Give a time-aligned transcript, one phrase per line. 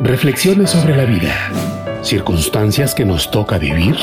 [0.00, 1.32] Reflexiones sobre la vida,
[2.02, 3.96] circunstancias que nos toca vivir,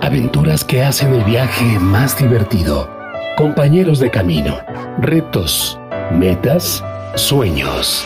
[0.00, 2.90] aventuras que hacen el viaje más divertido,
[3.36, 4.58] compañeros de camino,
[4.98, 5.78] retos,
[6.12, 6.82] metas,
[7.14, 8.04] sueños,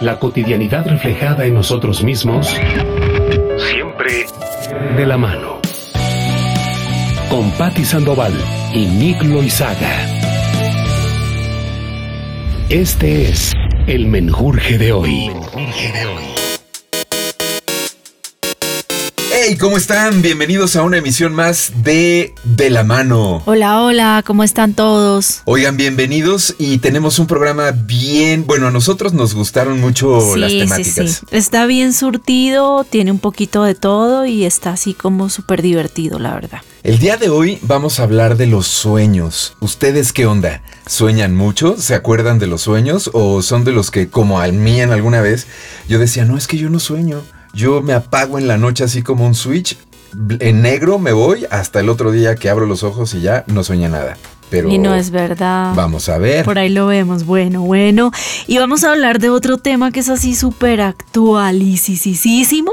[0.00, 2.48] la cotidianidad reflejada en nosotros mismos,
[3.56, 4.26] siempre
[4.96, 5.60] de la mano.
[7.30, 8.34] Con Patti Sandoval
[8.74, 10.06] y Nick Loizaga.
[12.68, 13.52] Este es
[13.86, 15.30] el menjurje de hoy.
[19.44, 20.22] Hey, ¿cómo están?
[20.22, 23.42] Bienvenidos a una emisión más de De la Mano.
[23.44, 25.42] Hola, hola, ¿cómo están todos?
[25.46, 30.94] Oigan, bienvenidos y tenemos un programa bien, bueno, a nosotros nos gustaron mucho las temáticas.
[30.94, 31.26] Sí, sí.
[31.32, 36.34] Está bien surtido, tiene un poquito de todo y está así como súper divertido, la
[36.34, 36.60] verdad.
[36.84, 39.56] El día de hoy vamos a hablar de los sueños.
[39.58, 40.62] ¿Ustedes qué onda?
[40.86, 41.76] ¿Sueñan mucho?
[41.78, 43.10] ¿Se acuerdan de los sueños?
[43.12, 45.48] ¿O son de los que, como al mío alguna vez,
[45.88, 47.22] yo decía, no, es que yo no sueño?
[47.54, 49.78] Yo me apago en la noche así como un switch.
[50.40, 53.64] En negro me voy hasta el otro día que abro los ojos y ya no
[53.64, 54.16] sueña nada.
[54.50, 55.72] Pero y no es verdad.
[55.74, 56.44] Vamos a ver.
[56.44, 57.24] Por ahí lo vemos.
[57.24, 58.10] Bueno, bueno.
[58.46, 62.72] Y vamos a hablar de otro tema que es así súper actualicísimo.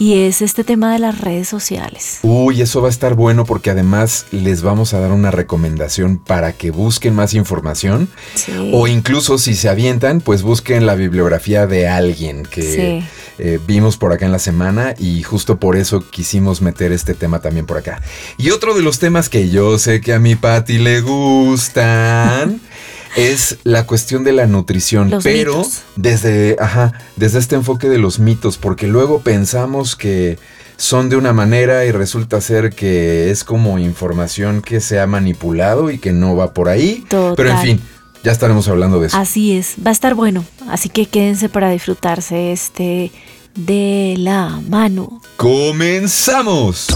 [0.00, 2.20] Y es este tema de las redes sociales.
[2.22, 6.52] Uy, eso va a estar bueno porque además les vamos a dar una recomendación para
[6.52, 8.08] que busquen más información.
[8.34, 8.52] Sí.
[8.72, 13.08] O incluso si se avientan, pues busquen la bibliografía de alguien que Sí.
[13.42, 17.40] eh, vimos por acá en la semana y justo por eso quisimos meter este tema
[17.40, 18.00] también por acá.
[18.36, 22.60] Y otro de los temas que yo sé que a mi Patti le gustan
[23.18, 25.82] es la cuestión de la nutrición, Los pero mitos.
[25.96, 30.38] desde, ajá, desde este enfoque de los mitos, porque luego pensamos que
[30.76, 35.90] son de una manera y resulta ser que es como información que se ha manipulado
[35.90, 37.04] y que no va por ahí.
[37.08, 37.34] Total.
[37.36, 37.80] Pero en fin,
[38.22, 39.16] ya estaremos hablando de eso.
[39.16, 39.74] Así es.
[39.84, 40.44] Va a estar bueno.
[40.68, 43.10] Así que quédense para disfrutarse este
[43.56, 45.20] de la mano.
[45.36, 46.86] ¡Comenzamos!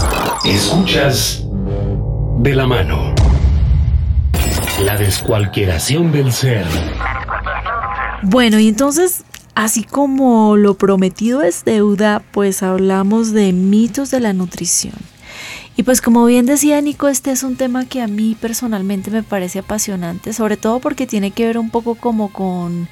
[0.45, 1.43] Escuchas
[2.39, 3.13] de la mano.
[4.81, 6.65] La descualquieración del ser.
[8.23, 9.23] Bueno, y entonces,
[9.53, 14.95] así como lo prometido es deuda, pues hablamos de mitos de la nutrición.
[15.75, 19.23] Y pues como bien decía Nico, este es un tema que a mí personalmente me
[19.23, 22.87] parece apasionante, sobre todo porque tiene que ver un poco como con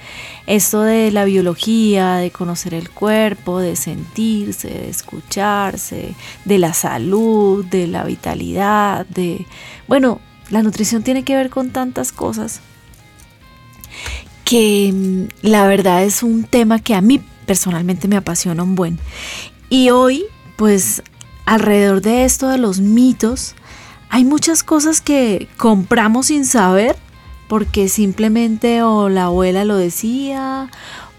[0.48, 6.14] esto de la biología, de conocer el cuerpo, de sentirse, de escucharse,
[6.46, 9.46] de la salud, de la vitalidad, de...
[9.88, 10.20] Bueno,
[10.52, 12.62] la nutrición tiene que ver con tantas cosas
[14.46, 19.00] que mm, la verdad es un tema que a mí personalmente me apasiona un buen.
[19.70, 20.26] Y hoy,
[20.58, 21.02] pues
[21.46, 23.56] alrededor de esto de los mitos,
[24.10, 26.98] hay muchas cosas que compramos sin saber
[27.48, 30.70] porque simplemente o la abuela lo decía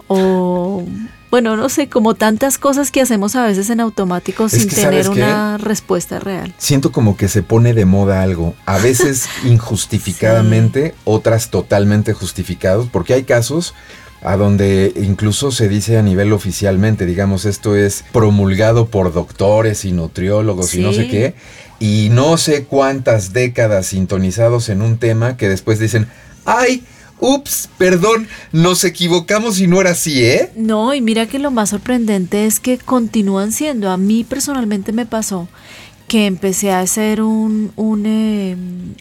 [0.08, 0.84] o
[1.32, 5.08] bueno, no sé, como tantas cosas que hacemos a veces en automático Es sin tener
[5.08, 6.52] una respuesta real.
[6.58, 13.14] Siento como que se pone de moda algo, a veces injustificadamente, otras totalmente justificados, porque
[13.14, 13.72] hay casos
[14.20, 19.92] a donde incluso se dice a nivel oficialmente, digamos, esto es promulgado por doctores y
[19.92, 21.34] nutriólogos y no sé qué,
[21.80, 26.08] y no sé cuántas décadas sintonizados en un tema que después dicen,
[26.44, 26.84] ay,
[27.22, 30.50] ups, perdón, nos equivocamos y no era así, ¿eh?
[30.56, 33.90] No, y mira que lo más sorprendente es que continúan siendo.
[33.90, 35.48] A mí personalmente me pasó
[36.08, 38.56] que empecé a hacer un, un, eh,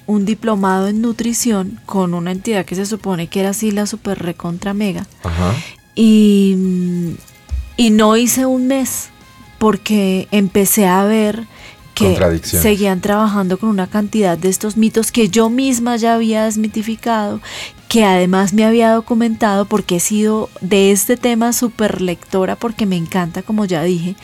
[0.06, 4.20] un diplomado en nutrición con una entidad que se supone que era así la super
[4.20, 5.06] recontra mega.
[5.24, 5.54] Ajá.
[5.96, 6.56] Y,
[7.76, 9.10] y no hice un mes
[9.58, 11.48] porque empecé a ver
[11.94, 17.42] que seguían trabajando con una cantidad de estos mitos que yo misma ya había desmitificado,
[17.92, 22.96] que además me había documentado porque he sido de este tema súper lectora porque me
[22.96, 24.16] encanta, como ya dije.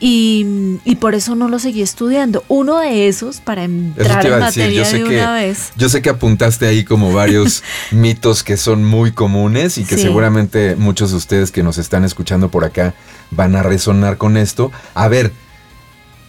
[0.00, 0.44] Y,
[0.84, 2.42] y por eso no lo seguí estudiando.
[2.48, 6.02] Uno de esos, para entrar en materia yo sé de que una vez, yo sé
[6.02, 10.02] que apuntaste ahí como varios mitos que son muy comunes y que Sí.
[10.02, 12.94] seguramente muchos de ustedes que nos están escuchando por acá
[13.30, 14.72] van a resonar con esto.
[14.94, 15.30] A ver,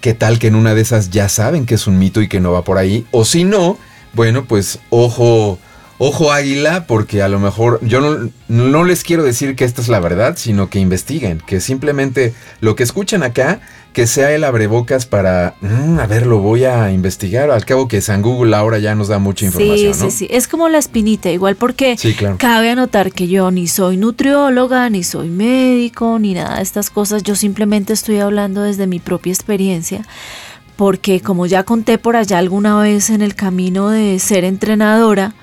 [0.01, 2.39] ¿qué tal que en una de esas ya saben que es un mito y que
[2.39, 3.07] no va por ahí?
[3.09, 3.79] O si no,
[4.13, 5.57] bueno, pues ojo,
[5.99, 9.87] ojo águila, porque a lo mejor yo no, no les quiero decir que esta es
[9.89, 13.59] la verdad, sino que investiguen, que simplemente lo que escuchan acá,
[13.93, 17.51] que sea el abrebocas para, "Mm, a ver, lo voy a investigar.
[17.51, 20.09] Al cabo que San Google ahora ya nos da mucha información, sí, ¿no?
[20.11, 20.27] sí, sí.
[20.31, 22.37] Es como la espinita, igual porque Sí, claro.
[22.39, 27.23] cabe anotar que yo ni soy nutrióloga, ni soy médico, ni nada de estas cosas.
[27.23, 30.03] Yo simplemente estoy hablando desde mi propia experiencia.
[30.77, 35.33] Porque como ya conté por allá alguna vez en el camino de ser entrenadora,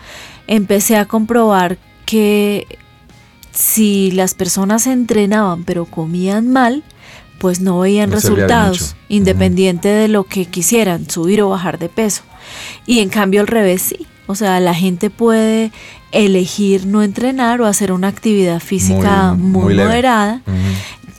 [0.46, 2.66] empecé a comprobar que
[3.52, 6.84] si las personas entrenaban pero comían mal,
[7.38, 12.22] pues no veían resultados, independiente de lo que quisieran, subir o bajar de peso.
[12.87, 14.06] Y en cambio al revés sí.
[14.28, 15.70] O sea, la gente puede
[16.10, 20.42] elegir no entrenar o hacer una actividad física muy, moderada,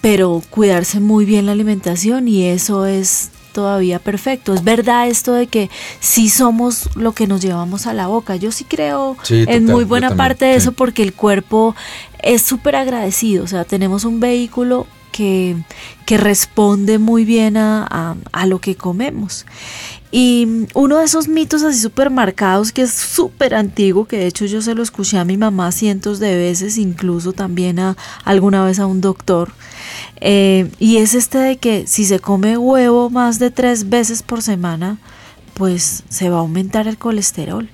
[0.02, 4.54] pero cuidarse muy bien la alimentación y eso es todavía perfecto.
[4.54, 8.36] Es verdad esto de que sí somos lo que nos llevamos a la boca.
[8.36, 11.76] Yo sí creo en muy buena parte de eso porque el cuerpo
[12.22, 13.44] es súper agradecido.
[13.44, 15.56] O sea, tenemos un vehículo que,
[16.06, 19.48] que responde muy bien a, a, lo que comemos.
[20.12, 24.46] Y uno de esos mitos así súper marcados, que es súper antiguo, que de hecho
[24.46, 28.78] yo se lo escuché a mi mamá cientos de veces, incluso también a alguna vez
[28.78, 29.52] a un doctor,
[30.22, 34.42] eh, y es este de que si se come huevo más de tres veces por
[34.42, 34.98] semana,
[35.54, 37.70] pues se va a aumentar el colesterol.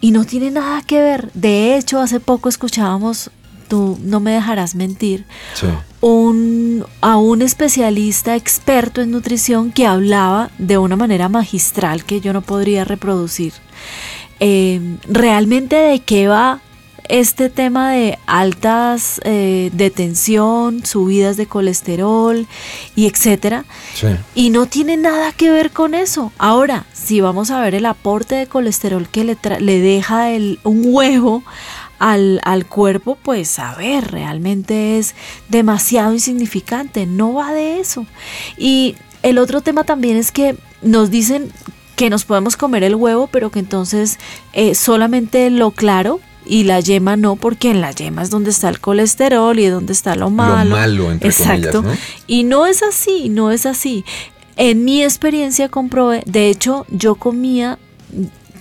[0.00, 1.30] Y no tiene nada que ver.
[1.34, 3.30] De hecho, hace poco escuchábamos,
[3.68, 5.26] tú no me dejarás mentir,
[6.00, 12.32] un, a un especialista experto en nutrición que hablaba de una manera magistral que yo
[12.32, 13.52] no podría reproducir.
[14.40, 16.60] Eh, realmente de qué va
[17.10, 22.46] este tema de altas eh, de tensión, subidas de colesterol
[22.94, 23.64] y etcétera.
[24.34, 26.32] Y no tiene nada que ver con eso.
[26.38, 30.82] Ahora, si vamos a ver el aporte de colesterol que le, le deja el, un
[30.84, 31.42] huevo
[31.98, 35.16] al, al, cuerpo, pues a ver, realmente es
[35.48, 37.06] demasiado insignificante.
[37.06, 38.06] No va de eso.
[38.56, 41.50] Y el otro tema también es que nos dicen
[41.96, 44.18] que nos podemos comer el huevo, pero que entonces
[44.52, 48.68] eh, solamente lo claro y la yema no, porque en la yema es donde está
[48.68, 50.70] el colesterol y es donde está lo malo.
[50.70, 51.84] Lo malo, entre Exacto.
[52.26, 54.04] Y no es así, no es así.
[54.56, 57.78] En mi experiencia comprobé, de hecho, yo comía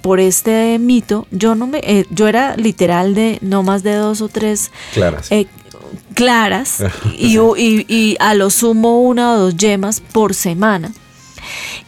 [0.01, 4.21] por este mito, yo no me, eh, yo era literal de no más de dos
[4.21, 5.47] o tres claras, eh,
[6.13, 6.83] claras
[7.17, 7.37] y,
[7.87, 10.91] y, a lo sumo una o dos yemas por semana.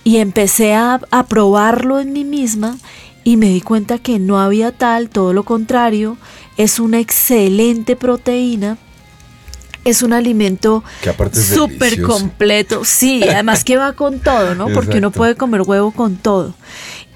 [0.03, 2.75] Y empecé a, a probarlo en mí misma
[3.23, 6.17] y me di cuenta que no había tal, todo lo contrario,
[6.57, 8.77] es una excelente proteína.
[9.83, 10.83] Es un alimento
[11.31, 12.85] súper completo.
[12.85, 14.67] Sí, además que va con todo, ¿no?
[14.69, 16.53] Porque uno puede comer huevo con todo.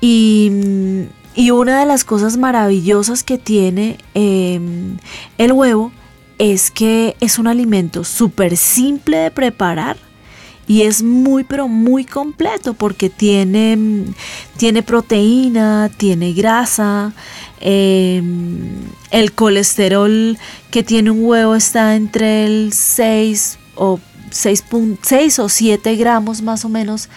[0.01, 0.51] Y,
[1.35, 4.97] y una de las cosas maravillosas que tiene em,
[5.37, 5.91] el huevo
[6.37, 9.97] es que es un alimento súper simple de preparar
[10.67, 14.05] y es muy pero muy completo porque tiene,
[14.57, 17.13] tiene proteína, tiene grasa,
[17.59, 18.69] em,
[19.11, 20.37] el colesterol
[20.71, 23.99] que tiene un huevo está entre el 6 o
[24.31, 27.09] 6, o 7 gramos más o menos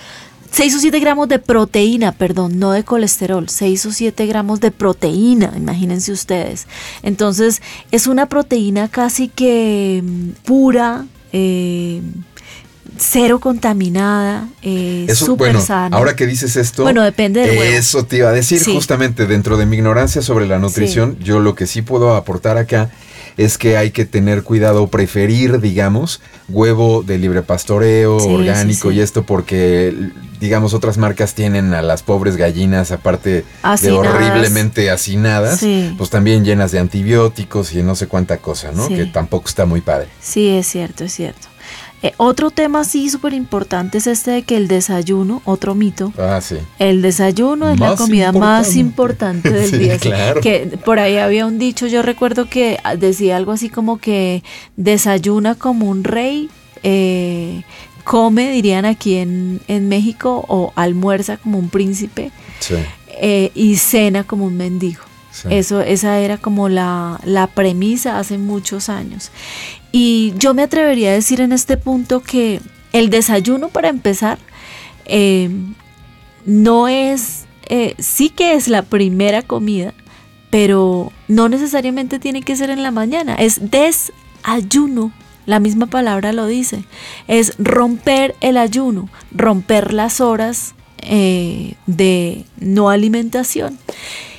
[0.51, 4.71] 6 o 7 gramos de proteína, perdón, no de colesterol, 6 o 7 gramos de
[4.71, 6.67] proteína, imagínense ustedes.
[7.03, 7.61] Entonces
[7.91, 12.01] es una proteína casi que mm, pura, eh,
[12.99, 15.97] cero contaminada, eh, súper bueno, sana.
[15.97, 19.67] Ahora que dices esto, bueno, depende de Eso te iba a decir, justamente dentro de
[19.67, 22.91] mi ignorancia sobre la nutrición, yo lo que sí puedo aportar acá
[23.39, 29.23] es que hay que tener cuidado, preferir, digamos, huevo de libre pastoreo, orgánico y esto,
[29.23, 29.95] porque,
[30.41, 33.45] digamos, otras marcas tienen a las pobres gallinas, aparte
[33.81, 35.65] de horriblemente hacinadas,
[35.97, 38.89] pues también llenas de antibióticos y no sé cuánta cosa, ¿no?
[38.89, 40.09] Que tampoco está muy padre.
[40.21, 41.47] Sí, es cierto, es cierto.
[42.03, 46.13] Eh, otro tema sí súper importante es este de que el desayuno, otro mito.
[46.17, 46.57] Ah, sí.
[46.79, 49.99] El desayuno es la comida más importante del día.
[49.99, 50.41] Claro.
[50.41, 54.45] Que por ahí había un dicho, yo recuerdo que decía algo así como que
[54.77, 56.49] desayuna como un rey,
[56.85, 57.63] eh,
[58.05, 62.31] come, dirían aquí en, en, México, o almuerza como un príncipe,
[62.61, 62.77] sí.
[63.21, 65.03] eh, y cena como un mendigo.
[65.51, 69.31] Eso, esa era como la, la, premisa hace muchos años.
[69.93, 72.61] Y yo me atrevería a decir en este punto que
[72.93, 74.39] el desayuno, para empezar,
[75.07, 75.51] eh,
[76.45, 79.95] no es, eh, sí que es la primera comida,
[80.51, 85.13] pero no necesariamente tiene que ser en la mañana, es desayuno.
[85.47, 86.85] La misma palabra lo dice.
[87.27, 93.79] Es romper el ayuno, romper las horas eh, de no alimentación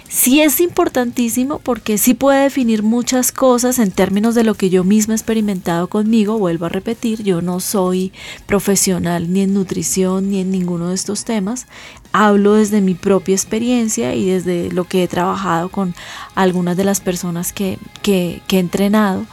[0.09, 4.83] sí es importantísimo porque sí puede definir muchas cosas en términos de lo que yo
[4.83, 6.39] misma he experimentado conmigo.
[6.39, 8.11] Vuelvo a repetir, yo no soy
[8.47, 11.67] profesional ni en nutrición ni en ninguno de estos temas.
[12.11, 15.93] Hablo desde mi propia experiencia y desde lo que he trabajado con
[16.33, 19.25] algunas de las personas que, que, he entrenado.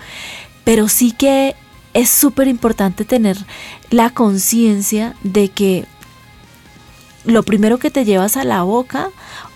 [0.65, 1.57] Pero sí que
[1.95, 3.39] es súper importante tener
[3.91, 5.87] la conciencia de que
[7.25, 9.11] lo primero que te llevas a la boca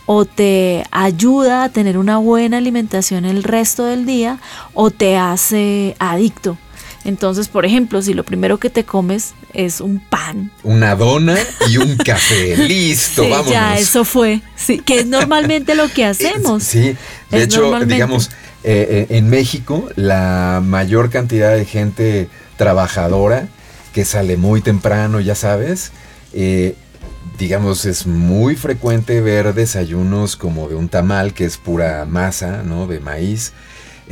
[0.07, 4.38] o te ayuda a tener una buena alimentación el resto del día
[4.75, 6.57] o te hace adicto.
[7.04, 10.50] Entonces, por ejemplo, si lo primero que te comes es un pan.
[10.62, 11.37] Una dona
[11.69, 12.57] y un café.
[12.69, 13.52] Listo, sí, vámonos.
[13.52, 14.42] Ya, eso fue.
[14.54, 16.62] Sí, que es normalmente lo que hacemos.
[16.62, 16.97] Sí,
[17.30, 18.30] de hecho, digamos,
[18.62, 22.28] eh, eh, en México, la mayor cantidad de gente
[22.59, 23.49] trabajadora
[23.95, 25.92] que sale muy temprano, ya sabes,
[26.33, 26.76] eh,
[27.40, 32.87] digamos, es muy frecuente ver desayunos como de un tamal, que es pura masa, ¿no?
[32.87, 33.54] De maíz.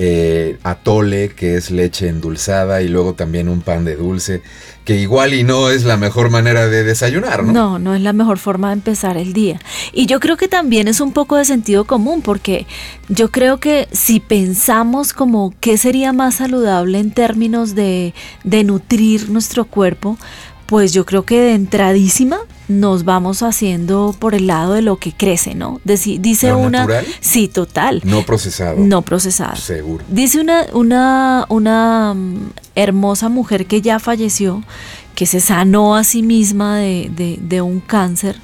[0.00, 4.42] Eh, atole, que es leche endulzada, y luego también un pan de dulce,
[4.84, 7.52] que igual y no es la mejor manera de desayunar, ¿no?
[7.52, 9.60] No, no es la mejor forma de empezar el día.
[9.92, 12.68] Y yo creo que también es un poco de sentido común, porque
[13.08, 19.28] yo creo que si pensamos como qué sería más saludable en términos de, de nutrir
[19.30, 20.16] nuestro cuerpo,
[20.68, 25.14] pues yo creo que de entradísima nos vamos haciendo por el lado de lo que
[25.14, 25.80] crece, ¿no?
[25.82, 26.80] dice una...
[26.80, 27.06] Natural?
[27.20, 28.02] Sí, total.
[28.04, 28.76] No procesado.
[28.78, 29.56] No procesado.
[29.56, 30.04] Seguro.
[30.08, 34.62] Dice una, una, una mm, hermosa mujer que ya falleció,
[35.14, 38.36] que se sanó a sí misma de, de, de un cáncer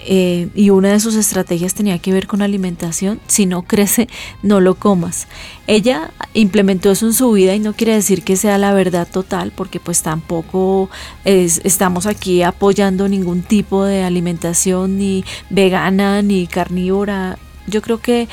[0.00, 3.20] eh, y una de sus estrategias tenía que ver con alimentación.
[3.26, 4.08] Si no crece,
[4.42, 5.26] no lo comas.
[5.66, 9.52] Ella implementó eso en su vida y no quiere decir que sea la verdad total,
[9.54, 10.88] porque pues tampoco
[11.24, 17.38] estamos aquí apoyando ningún tipo de alimentación ni vegana ni carnívora.
[17.66, 18.28] Yo creo que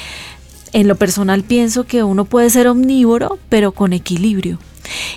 [0.71, 4.59] en lo personal pienso que uno puede ser omnívoro, pero con equilibrio.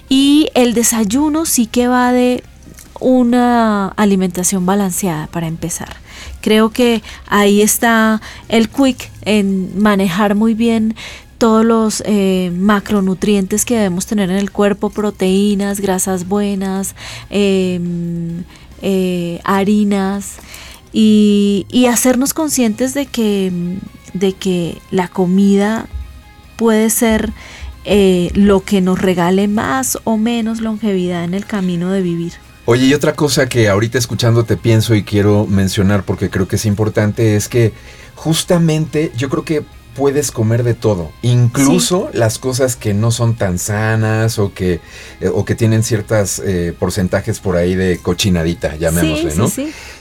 [0.08, 2.42] Y el desayuno sí que va de
[3.00, 5.96] una alimentación balanceada para empezar.
[6.48, 10.96] Creo que ahí está el quick en manejar muy bien
[11.36, 16.94] todos los eh, macronutrientes que debemos tener en el cuerpo, proteínas, grasas buenas,
[17.28, 18.44] em,
[18.80, 20.36] eh, harinas,
[20.90, 23.52] y, hacernos conscientes de que,
[24.14, 25.86] de que la comida
[26.56, 27.30] puede ser
[27.84, 32.47] eh, lo que nos regale más o menos longevidad en el camino de vivir.
[32.70, 36.66] Oye, y otra cosa que ahorita escuchándote pienso y quiero mencionar porque creo que es
[36.66, 37.72] importante es que
[38.14, 43.58] justamente yo creo que puedes comer de todo, incluso las cosas que no son tan
[43.58, 44.80] sanas o que,
[45.22, 49.50] eh, o que tienen ciertos eh, porcentajes por ahí de cochinadita, llamémosle, ¿no?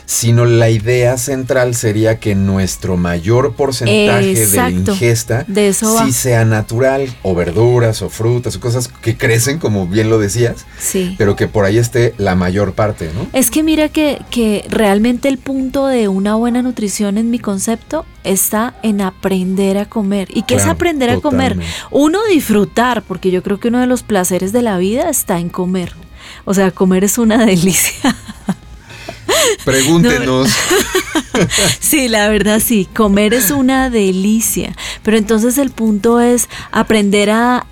[0.07, 7.35] Sino la idea central sería que nuestro mayor porcentaje de ingesta sí sea natural, o
[7.35, 11.13] verduras, o frutas, o cosas que crecen, como bien lo decías, sí.
[11.17, 13.27] pero que por ahí esté la mayor parte, ¿no?
[13.33, 18.05] Es que mira que, que realmente el punto de una buena nutrición en mi concepto
[18.23, 20.29] está en aprender a comer.
[20.33, 21.59] ¿Y qué es aprender a comer?
[21.91, 25.49] Uno, disfrutar, porque yo creo que uno de los placeres de la vida está en
[25.49, 25.93] comer.
[26.45, 28.15] O sea, comer es una delicia.
[29.63, 30.49] Pregúntenos.
[31.79, 37.63] Sí, la verdad sí, comer es una delicia, pero entonces el punto es aprender a,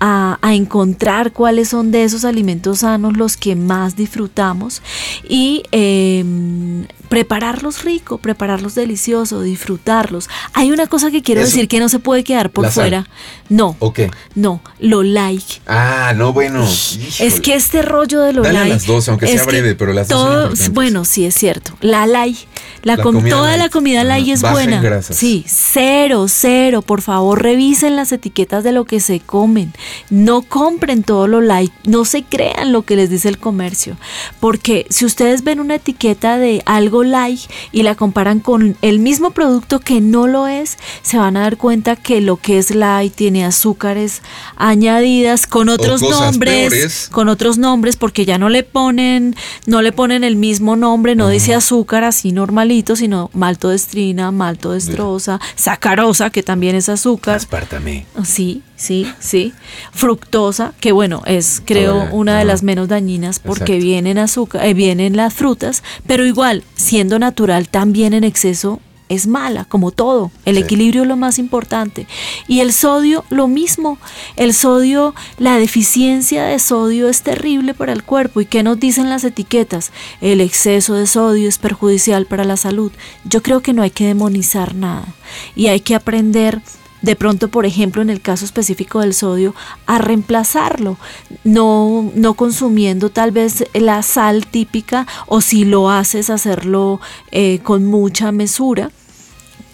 [0.42, 4.80] encontrar cuáles son de esos alimentos sanos los que más disfrutamos
[5.28, 10.28] y em, prepararlos rico, prepararlos delicioso, disfrutarlos.
[10.52, 13.06] Hay una cosa que quiero decir que no se puede quedar por fuera.
[13.48, 13.76] No.
[13.78, 14.10] ¿O qué?
[14.34, 15.60] No, lo like.
[15.66, 16.64] Ah, no, bueno.
[16.64, 18.68] Es que este rollo de lo like.
[18.68, 21.76] las dos, aunque sea breve, pero las dos son Bueno, sí, es cierto.
[21.80, 22.46] La like.
[22.86, 25.02] La, toda la comida like es buena.
[25.02, 26.82] Sí, cero, cero.
[26.82, 29.72] Por favor, revisen las etiquetas de lo que se comen.
[30.08, 31.72] No compren todo lo like.
[31.84, 33.96] No se crean lo que les dice el comercio.
[34.38, 39.32] Porque si ustedes ven una etiqueta de algo like y la comparan con el mismo
[39.32, 43.12] producto que no lo es, se van a dar cuenta que lo que es light
[43.14, 44.22] tiene azúcares
[44.56, 49.34] añadidas con otros nombres, con otros nombres porque ya no le ponen
[49.66, 56.30] no le ponen el mismo nombre, no dice azúcar así normalito, sino maltodestrina, maltodestrosa, sacarosa
[56.30, 57.36] que también es azúcar.
[57.36, 58.06] Aspartame.
[58.24, 59.52] Sí, sí, sí.
[59.92, 65.16] Fructosa, que bueno, es creo una de las menos dañinas porque vienen azúcar, eh, vienen
[65.16, 70.30] las frutas, pero igual siendo natural también en exceso es mala, como todo.
[70.44, 72.06] El equilibrio es lo más importante.
[72.48, 73.98] Y el sodio, lo mismo.
[74.36, 78.40] El sodio, la deficiencia de sodio es terrible para el cuerpo.
[78.40, 79.92] ¿Y qué nos dicen las etiquetas?
[80.20, 82.92] El exceso de sodio es perjudicial para la salud.
[83.24, 85.06] Yo creo que no hay que demonizar nada.
[85.54, 86.60] Y hay que aprender
[87.02, 89.54] de pronto, por ejemplo, en el caso específico del sodio,
[89.86, 90.98] a reemplazarlo,
[91.44, 97.00] no, no consumiendo tal vez la sal típica o si lo haces hacerlo
[97.30, 98.90] eh, con mucha mesura,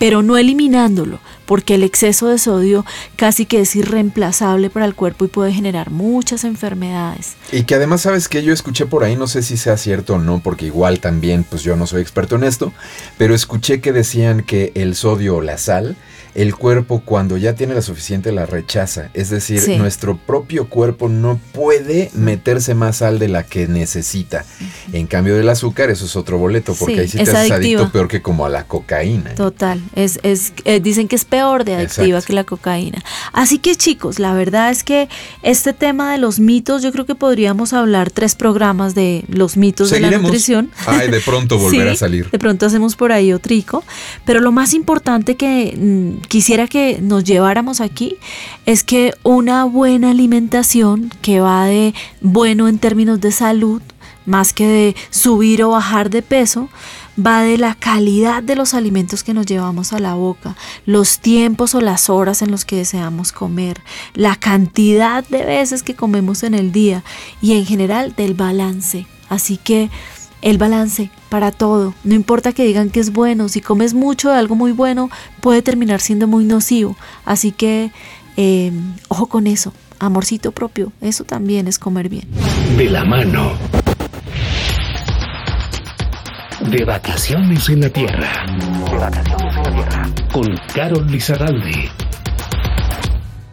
[0.03, 5.25] pero no eliminándolo, porque el exceso de sodio casi que es irreemplazable para el cuerpo
[5.25, 7.35] y puede generar muchas enfermedades.
[7.53, 10.19] Y que además sabes que yo escuché por ahí, no sé si sea cierto o
[10.19, 12.73] no, porque igual también pues yo no soy experto en esto,
[13.17, 15.97] pero escuché que decían que el sodio o la sal
[16.35, 19.11] el cuerpo cuando ya tiene la suficiente la rechaza.
[19.15, 24.45] Es decir, nuestro propio cuerpo no puede meterse más sal de la que necesita.
[24.93, 28.09] En cambio del azúcar, eso es otro boleto, porque ahí sí te haces adicto peor
[28.09, 29.35] que como a la cocaína.
[29.35, 33.03] Total, es, es eh, dicen que es peor de adictiva que la cocaína.
[33.33, 35.09] Así que chicos, la verdad es que
[35.43, 39.91] este tema de los mitos, yo creo que podríamos hablar tres programas de los mitos
[39.91, 40.71] de la nutrición.
[40.87, 42.31] Ay, de pronto volver a salir.
[42.31, 43.85] De pronto hacemos por ahí otrico.
[44.25, 48.17] Pero lo más importante que mm, quisiera que nos lleváramos aquí
[48.67, 53.83] es que una buena alimentación que va de bueno en términos de salud,
[54.25, 56.69] más que de subir o bajar de peso,
[57.19, 61.75] va de la calidad de los alimentos que nos llevamos a la boca, los tiempos
[61.75, 63.81] o las horas en los que deseamos comer,
[64.15, 67.03] la cantidad de veces que comemos en el día
[67.41, 69.07] y en general del balance.
[69.29, 69.91] Así que
[70.43, 71.95] el balance para todo.
[72.05, 75.09] No importa que digan que es bueno, si comes mucho de algo muy bueno,
[75.41, 76.97] puede terminar siendo muy nocivo.
[77.25, 77.93] Así que,
[78.37, 79.73] em, ojo con eso.
[79.99, 82.29] Amorcito propio, eso también es comer bien.
[82.77, 83.53] De la mano.
[86.69, 88.45] De vacaciones en la tierra.
[88.91, 90.11] De vacaciones en la tierra.
[90.33, 91.89] Con Carol Lizarralde.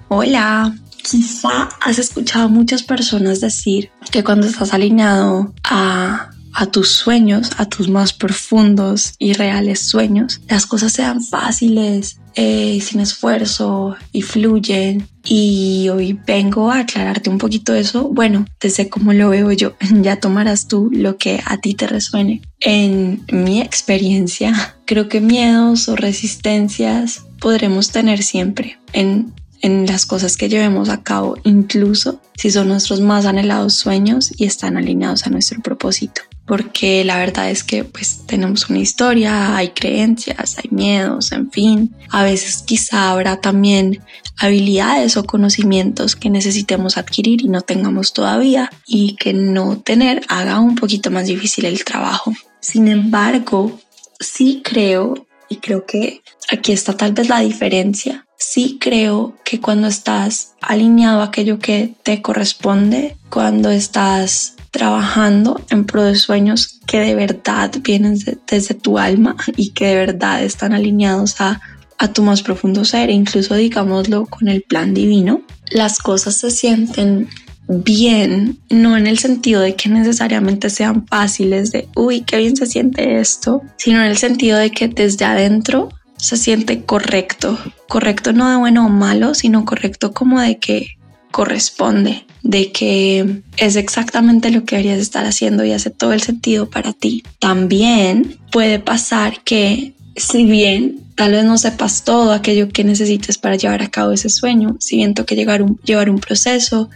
[0.09, 0.73] Hola.
[1.01, 7.51] Quizá has escuchado a muchas personas decir que cuando estás alineado a a tus sueños,
[7.57, 14.21] a tus más profundos y reales sueños, las cosas sean fáciles, eh, sin esfuerzo y
[14.21, 15.07] fluyen.
[15.25, 18.09] Y hoy vengo a aclararte un poquito eso.
[18.09, 22.41] Bueno, desde cómo lo veo yo, ya tomarás tú lo que a ti te resuene.
[22.59, 30.37] En mi experiencia, creo que miedos o resistencias podremos tener siempre en en las cosas
[30.37, 35.29] que llevemos a cabo, incluso si son nuestros más anhelados sueños y están alineados a
[35.29, 41.31] nuestro propósito porque la verdad es que pues tenemos una historia, hay creencias, hay miedos,
[41.31, 41.95] en fin.
[42.09, 44.01] A veces quizá habrá también
[44.35, 50.59] habilidades o conocimientos que necesitemos adquirir y no tengamos todavía y que no tener haga
[50.59, 52.33] un poquito más difícil el trabajo.
[52.59, 53.79] Sin embargo,
[54.19, 59.87] sí creo, y creo que aquí está tal vez la diferencia, sí creo que cuando
[59.87, 66.99] estás alineado a aquello que te corresponde, cuando estás trabajando en pro de sueños que
[66.99, 71.61] de verdad vienen desde tu alma y que de verdad están alineados a,
[71.97, 77.29] a tu más profundo ser, incluso digámoslo con el plan divino, las cosas se sienten
[77.69, 82.65] bien, no en el sentido de que necesariamente sean fáciles de, uy, qué bien se
[82.65, 88.49] siente esto, sino en el sentido de que desde adentro se siente correcto, correcto no
[88.49, 90.97] de bueno o malo, sino correcto como de que
[91.31, 96.69] corresponde, de que es exactamente lo que deberías estar haciendo y hace todo el sentido
[96.69, 97.23] para ti.
[97.39, 103.57] También puede pasar que si bien tal vez no sepas todo aquello que necesites para
[103.57, 106.89] llevar a cabo ese sueño, si bien toque llegar llevar un proceso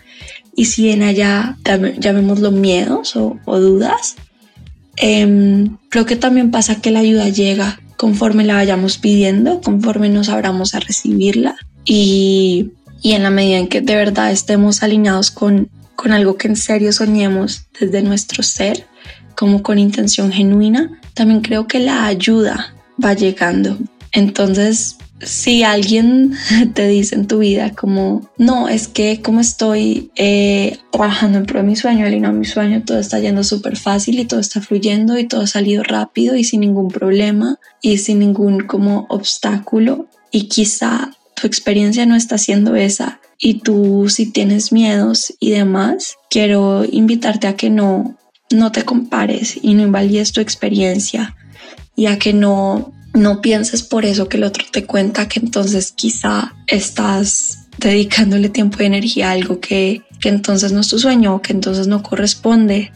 [0.55, 1.57] y si bien allá
[1.99, 4.15] llamémoslo miedos o, dudas,
[4.95, 10.29] em, creo que también pasa que la ayuda llega conforme la vayamos pidiendo, conforme nos
[10.29, 12.71] abramos a recibirla y
[13.03, 16.55] y en la medida en que de verdad estemos alineados con, con algo que en
[16.55, 18.87] serio soñemos desde nuestro ser,
[19.35, 23.77] como con intención genuina, también creo que la ayuda va llegando.
[24.13, 26.33] Entonces, si alguien
[26.73, 31.59] te dice en tu vida como, no, es que como estoy eh, trabajando en pro
[31.59, 35.17] de mi sueño, alineado mi sueño, todo está yendo súper fácil y todo está fluyendo
[35.17, 40.47] y todo ha salido rápido y sin ningún problema y sin ningún como obstáculo y
[40.47, 41.11] quizá
[41.43, 47.47] tu experiencia no está siendo esa y tú si tienes miedos y demás, quiero invitarte
[47.47, 48.17] a que no,
[48.49, 51.35] no te compares y no invalides tu experiencia
[51.97, 55.91] y a que no, no pienses por eso que el otro te cuenta que entonces
[55.91, 61.41] quizá estás dedicándole tiempo y energía a algo que, que entonces no es tu sueño
[61.41, 62.93] que entonces no corresponde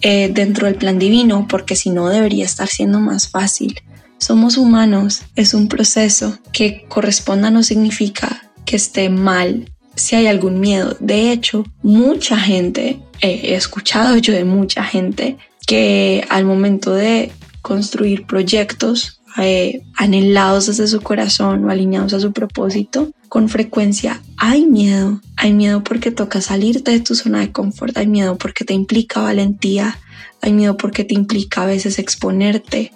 [0.00, 3.78] eh, dentro del plan divino, porque si no debería estar siendo más fácil.
[4.20, 10.60] Somos humanos, es un proceso que corresponda no significa que esté mal si hay algún
[10.60, 10.94] miedo.
[11.00, 18.26] De hecho, mucha gente, he escuchado yo de mucha gente que al momento de construir
[18.26, 25.20] proyectos eh, anhelados desde su corazón o alineados a su propósito, con frecuencia hay miedo.
[25.36, 29.22] Hay miedo porque toca salirte de tu zona de confort, hay miedo porque te implica
[29.22, 29.98] valentía,
[30.42, 32.92] hay miedo porque te implica a veces exponerte,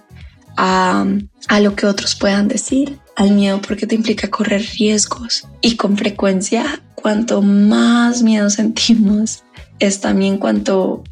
[0.57, 1.07] a,
[1.61, 2.99] lo que otros puedan decir.
[3.17, 9.45] al miedo porque te implica correr riesgos y con frecuencia cuanto más miedo sentimos
[9.79, 11.05] es también cuanto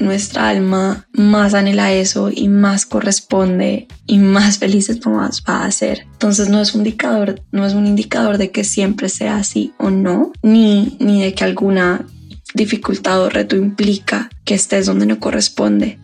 [0.00, 6.06] nuestra alma más anhela eso y más corresponde y más felices más va a ser.
[6.12, 9.90] Entonces no es un indicador, no es un indicador de que siempre sea así o
[9.90, 12.06] no, ni, ni de que alguna
[12.54, 15.98] dificultad o reto implica que estés donde no corresponde.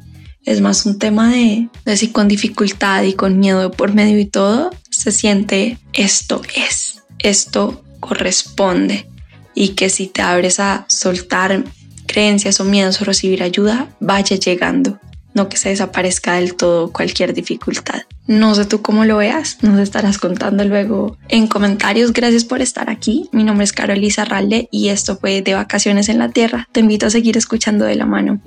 [0.49, 4.25] Es más un tema de, de si con dificultad y con miedo por medio y
[4.25, 9.07] todo se siente esto es, esto corresponde
[9.55, 11.65] y que si te abres a soltar
[12.07, 14.99] creencias o miedos o recibir ayuda, vaya llegando,
[15.35, 18.05] no que se desaparezca del todo cualquier dificultad.
[18.27, 22.15] No sé tú cómo lo veas, nos estarás contando luego en comentarios.
[22.15, 23.29] Gracias por estar aquí.
[23.33, 26.69] Mi nombre es Carolisa Ralde y esto fue de Vacaciones en la Tierra.
[26.73, 28.41] Te invito a seguir escuchando de la mano.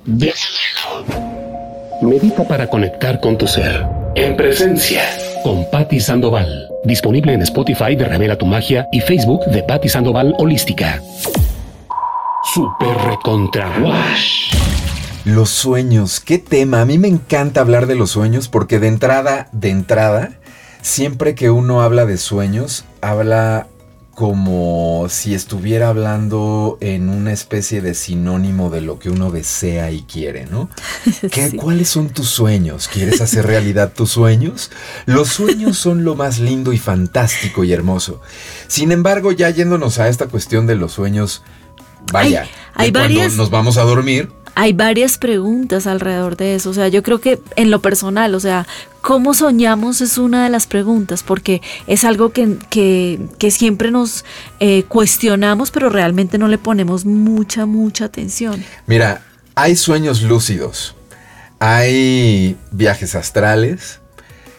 [2.02, 3.86] Medita para conectar con tu ser.
[4.16, 5.02] En presencia
[5.44, 6.68] con Patti Sandoval.
[6.84, 11.00] Disponible en Spotify de Revela tu Magia y Facebook de Patti Sandoval Holística.
[12.52, 14.52] Super Recontra Wash.
[15.24, 16.80] Los sueños, qué tema.
[16.80, 20.30] A mí me encanta hablar de los sueños porque de entrada, de entrada,
[20.80, 23.68] siempre que uno habla de sueños, habla
[24.14, 30.02] como si estuviera hablando en una especie de sinónimo de lo que uno desea y
[30.02, 30.68] quiere, ¿no?
[31.30, 32.88] ¿Qué, ¿Cuáles son tus sueños?
[32.88, 34.70] ¿Quieres hacer realidad tus sueños?
[35.06, 38.20] Los sueños son lo más lindo y fantástico y hermoso.
[38.68, 41.42] Sin embargo, ya yéndonos a esta cuestión de los sueños,
[42.12, 43.34] vaya, hay, varias...
[43.34, 46.70] nos vamos a dormir, hay varias preguntas alrededor de eso.
[46.70, 48.66] O sea, yo creo que en lo personal, o sea,
[49.00, 54.24] cómo soñamos es una de las preguntas, porque es algo que, que, siempre nos
[54.60, 58.62] eh, cuestionamos, pero realmente no le ponemos mucha, mucha atención.
[58.86, 59.22] Mira,
[59.54, 60.94] hay sueños lúcidos,
[61.58, 64.00] hay viajes astrales.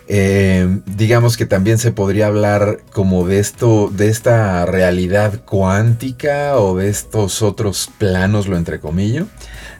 [0.09, 6.75] Eh, digamos que también se podría hablar como de esto, de esta realidad cuántica o
[6.75, 9.27] de estos otros planos, lo entrecomillo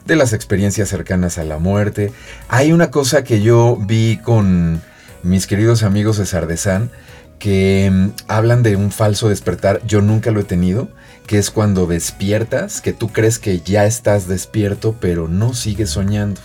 [0.06, 2.12] de las experiencias cercanas a la muerte.
[2.48, 4.82] Hay una cosa que yo vi con
[5.22, 6.90] mis queridos amigos de Sardesán
[7.38, 9.80] que mm, hablan de un falso despertar.
[9.86, 10.88] Yo nunca lo he tenido,
[11.26, 16.40] que es cuando despiertas, que tú crees que ya estás despierto, pero no sigues soñando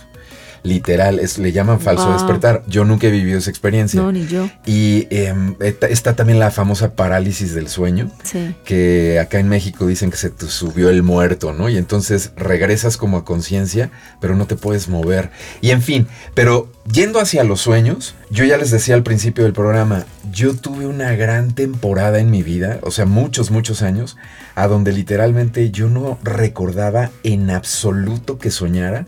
[0.62, 2.62] literal, es, le llaman falso despertar.
[2.66, 4.00] Yo nunca he vivido esa experiencia.
[4.00, 4.48] No, ni yo.
[4.66, 8.10] Y em, está también la famosa parálisis del sueño,
[8.64, 11.68] que acá en México dicen que se te subió el muerto, ¿no?
[11.68, 15.30] Y entonces regresas como a conciencia, pero no te puedes mover.
[15.60, 19.52] Y en fin, pero yendo hacia los sueños, yo ya les decía al principio del
[19.52, 24.16] programa, yo tuve una gran temporada en mi vida, o sea, muchos, muchos años,
[24.54, 29.06] a donde literalmente yo no recordaba en absoluto que soñara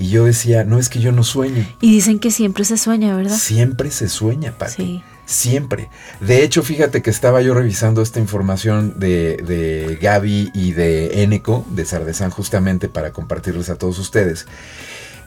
[0.00, 1.76] y yo decía, no es que yo no sueñe.
[1.82, 3.36] Y dicen que siempre se sueña, ¿verdad?
[3.36, 4.74] Siempre se sueña, Pati.
[4.74, 5.02] Sí.
[5.26, 5.90] Siempre.
[6.20, 11.66] De hecho, fíjate que estaba yo revisando esta información de, de Gaby y de Eneco,
[11.68, 14.46] de Sardesán, justamente para compartirles a todos ustedes.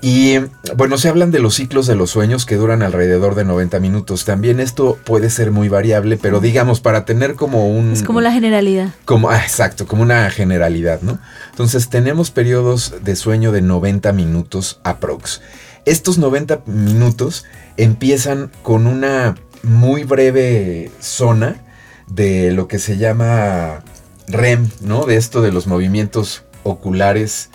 [0.06, 0.38] Y
[0.76, 4.26] bueno, se hablan de los ciclos de los sueños que duran alrededor de 90 minutos.
[4.26, 7.94] También esto puede ser muy variable, pero digamos, para tener como un...
[7.94, 8.90] Es como la generalidad.
[9.06, 11.20] Como, ah, exacto, como una generalidad, ¿no?
[11.52, 15.40] Entonces tenemos periodos de sueño de 90 minutos aprox.
[15.86, 17.46] Estos 90 minutos
[17.78, 21.64] empiezan con una muy breve zona
[22.08, 23.86] de lo que se llama
[24.28, 25.06] REM, ¿no?
[25.06, 27.52] De esto de los movimientos oculares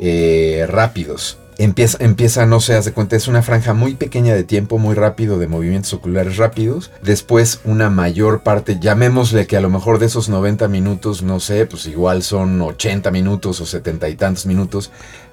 [0.00, 4.78] eh, rápidos empieza, empieza, no se hace cuenta, es una franja muy pequeña de tiempo,
[4.78, 6.90] muy rápido, de movimientos oculares rápidos.
[7.02, 11.66] Después una mayor parte, llamémosle que a lo mejor de esos 90 minutos, no sé,
[11.66, 14.90] pues igual son 80 minutos o 70 y tantos minutos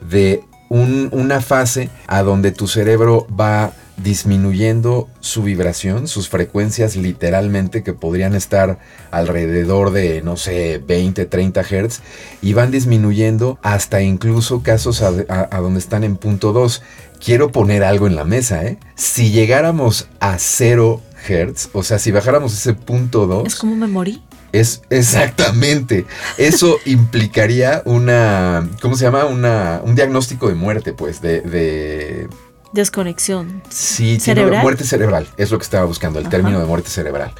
[0.09, 7.93] de una fase a donde tu cerebro va disminuyendo su vibración, sus frecuencias literalmente que
[7.93, 8.79] podrían estar
[9.11, 12.01] alrededor de, no sé, 20, 30 Hz
[12.41, 15.11] y van disminuyendo hasta incluso casos a,
[15.59, 16.81] donde están en punto 2.
[17.23, 18.77] Quiero poner algo en la mesa, ¿eh?
[18.95, 23.47] Si llegáramos a 0 Hz, o sea, si bajáramos ese punto 2...
[23.47, 24.23] Es como me morí.
[24.51, 26.05] Es exactamente.
[26.37, 28.67] Eso implicaría una.
[28.81, 29.25] ¿Cómo se llama?
[29.25, 32.27] Una, un diagnóstico de muerte, pues, de
[32.71, 33.63] Desconexión.
[33.69, 34.61] Sí, ¿Cerebral?
[34.61, 37.31] muerte cerebral, es lo que estaba buscando, el término de muerte cerebral.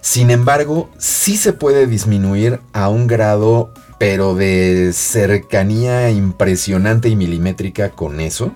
[0.00, 7.90] Sin embargo, sí se puede disminuir a un grado, pero de cercanía impresionante y milimétrica
[7.90, 8.52] con eso.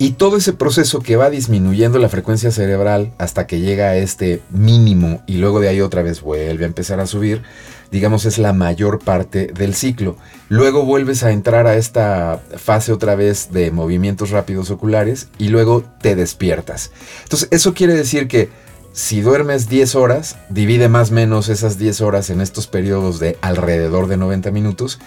[0.00, 4.42] Y todo ese proceso que va disminuyendo la frecuencia cerebral hasta que llega a este
[4.50, 7.42] mínimo y luego de ahí otra vez vuelve a empezar a subir,
[7.90, 10.16] digamos, es la mayor parte del ciclo.
[10.48, 15.84] Luego vuelves a entrar a esta fase otra vez de movimientos rápidos oculares y luego
[16.00, 16.90] te despiertas.
[17.22, 18.50] Entonces, eso quiere decir que
[18.92, 23.38] si duermes 10 horas, divide más o menos esas 10 horas en estos periodos de
[23.42, 24.98] alrededor de 90 minutos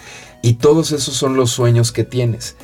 [0.41, 2.55] y todos esos son los sueños que tienes.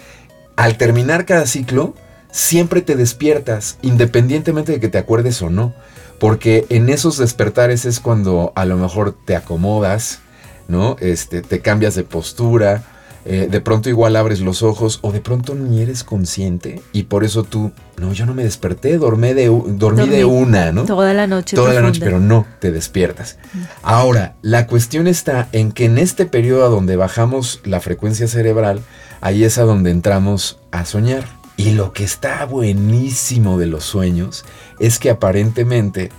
[0.55, 1.95] Al terminar cada ciclo,
[2.31, 5.73] siempre te despiertas, independientemente de que te acuerdes o no,
[6.19, 10.19] porque en esos despertares es cuando a lo mejor te acomodas,
[10.67, 10.95] ¿no?
[10.99, 12.83] Este, te cambias de postura,
[13.29, 17.25] eh, de pronto igual abres los ojos o de pronto ni eres consciente y por
[17.25, 20.85] eso tú, no, yo no me desperté, dormí de, dormí, de una, ¿no?
[20.85, 21.57] Toda la noche.
[21.57, 23.37] Toda la noche, pero no, te despiertas.
[23.83, 28.79] Ahora, la cuestión está en que en este periodo donde bajamos la frecuencia cerebral,
[29.19, 31.25] ahí es a donde entramos a soñar.
[31.57, 34.45] Y lo que está buenísimo de los sueños
[34.79, 36.11] es que aparentemente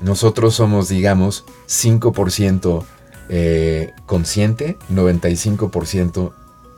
[0.00, 2.84] nosotros somos, digamos, 5%
[3.28, 6.32] eh, consciente, 95%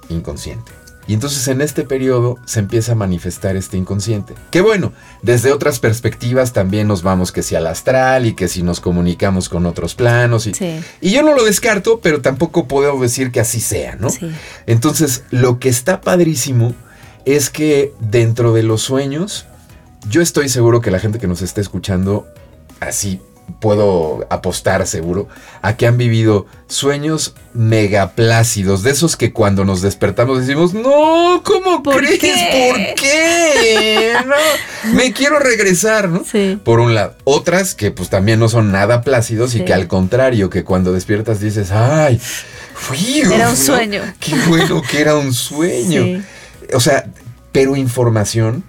[0.09, 0.73] inconsciente.
[1.09, 4.35] Y entonces en este periodo se empieza a manifestar este inconsciente.
[4.51, 8.63] Que bueno, desde otras perspectivas también nos vamos que si al astral y que si
[8.63, 10.47] nos comunicamos con otros planos.
[10.49, 10.53] Y,
[11.01, 14.09] y yo no lo descarto, pero tampoco puedo decir que así sea, ¿no?
[14.67, 16.75] Entonces lo que está padrísimo
[17.25, 19.47] es que dentro de los sueños,
[20.09, 22.27] yo estoy seguro que la gente que nos está escuchando
[22.81, 23.21] así
[23.61, 25.29] puedo apostar seguro,
[25.63, 31.83] a que han vivido sueños megaplácidos, de esos que cuando nos despertamos decimos, no, ¿cómo
[31.83, 32.19] crees?
[32.21, 34.15] ¿Por qué?
[34.93, 36.25] me quiero regresar, ¿no?
[36.25, 36.59] Sí.
[36.63, 37.15] Por un lado.
[37.25, 41.41] Otras que pues también no son nada plácidos y que al contrario, que cuando despiertas
[41.41, 42.21] dices, ay,
[42.75, 43.21] fui.
[43.21, 44.03] Era un sueño.
[44.21, 46.23] Qué bueno que era un sueño.
[46.75, 47.05] O sea,
[47.53, 48.65] pero información,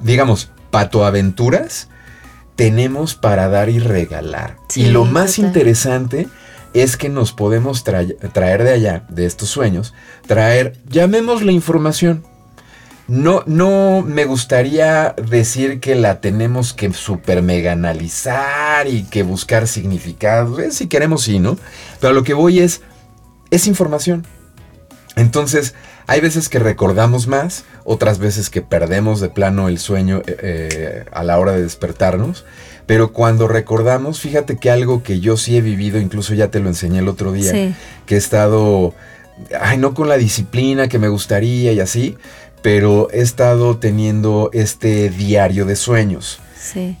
[0.00, 1.88] digamos, patoaventuras
[2.56, 4.56] tenemos para dar y regalar.
[4.74, 6.28] y lo más interesante
[6.74, 9.94] es que nos podemos traer de allá, de estos sueños,
[10.26, 12.24] traer, llamemos la información.
[13.08, 19.68] No, no me gustaría decir que la tenemos que super mega analizar y que buscar
[19.68, 20.58] significados.
[20.60, 21.58] Eh, si queremos, sí, ¿no?
[22.00, 22.80] Pero lo que voy es,
[23.50, 24.24] es información.
[25.16, 25.74] Entonces,
[26.06, 31.04] hay veces que recordamos más, otras veces que perdemos de plano el sueño eh, eh,
[31.12, 32.44] a la hora de despertarnos.
[32.86, 36.68] Pero cuando recordamos, fíjate que algo que yo sí he vivido, incluso ya te lo
[36.68, 37.74] enseñé el otro día,
[38.06, 38.92] que he estado,
[39.60, 42.16] ay, no con la disciplina que me gustaría y así,
[42.60, 46.40] pero he estado teniendo este diario de sueños.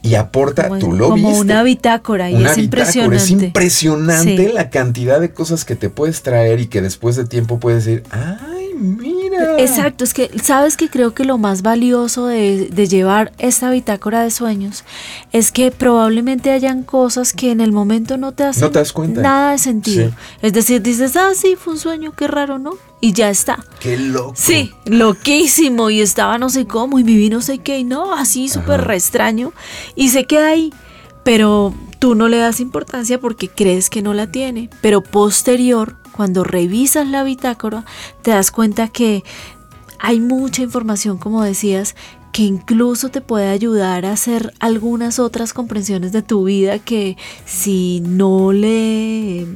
[0.02, 3.16] Y aporta, tú lo como una bitácora y es impresionante.
[3.16, 7.58] Es impresionante la cantidad de cosas que te puedes traer y que después de tiempo
[7.58, 9.21] puedes decir, ay, mira.
[9.58, 14.30] Exacto, es que sabes que creo que lo más valioso de, llevar esta bitácora de
[14.30, 14.84] sueños
[15.32, 18.70] es que probablemente hayan cosas que en el momento no te hacen
[19.14, 20.10] nada de sentido.
[20.42, 22.72] Es decir, dices, ah, sí, fue un sueño, qué raro, ¿no?
[23.00, 23.64] Y ya está.
[23.80, 24.34] Qué loco.
[24.36, 25.90] Sí, loquísimo.
[25.90, 28.94] Y estaba no sé cómo y viví no sé qué y no, así súper re
[28.94, 29.52] extraño.
[29.96, 30.72] Y se queda ahí.
[31.24, 34.70] Pero tú no le das importancia porque crees que no la tiene.
[34.80, 37.84] Pero posterior cuando revisas la bitácora,
[38.22, 39.24] te das cuenta que
[39.98, 41.94] hay mucha información, como decías,
[42.32, 48.00] que incluso te puede ayudar a hacer algunas otras comprensiones de tu vida que si
[48.00, 49.46] no le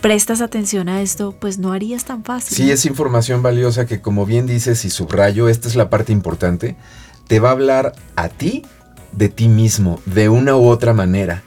[0.00, 2.56] prestas atención a esto, pues no harías tan fácil.
[2.56, 6.76] Sí, es información valiosa que como bien dices y subrayo, esta es la parte importante,
[7.26, 8.64] te va a hablar a ti
[9.12, 11.42] de ti mismo, de una u otra manera.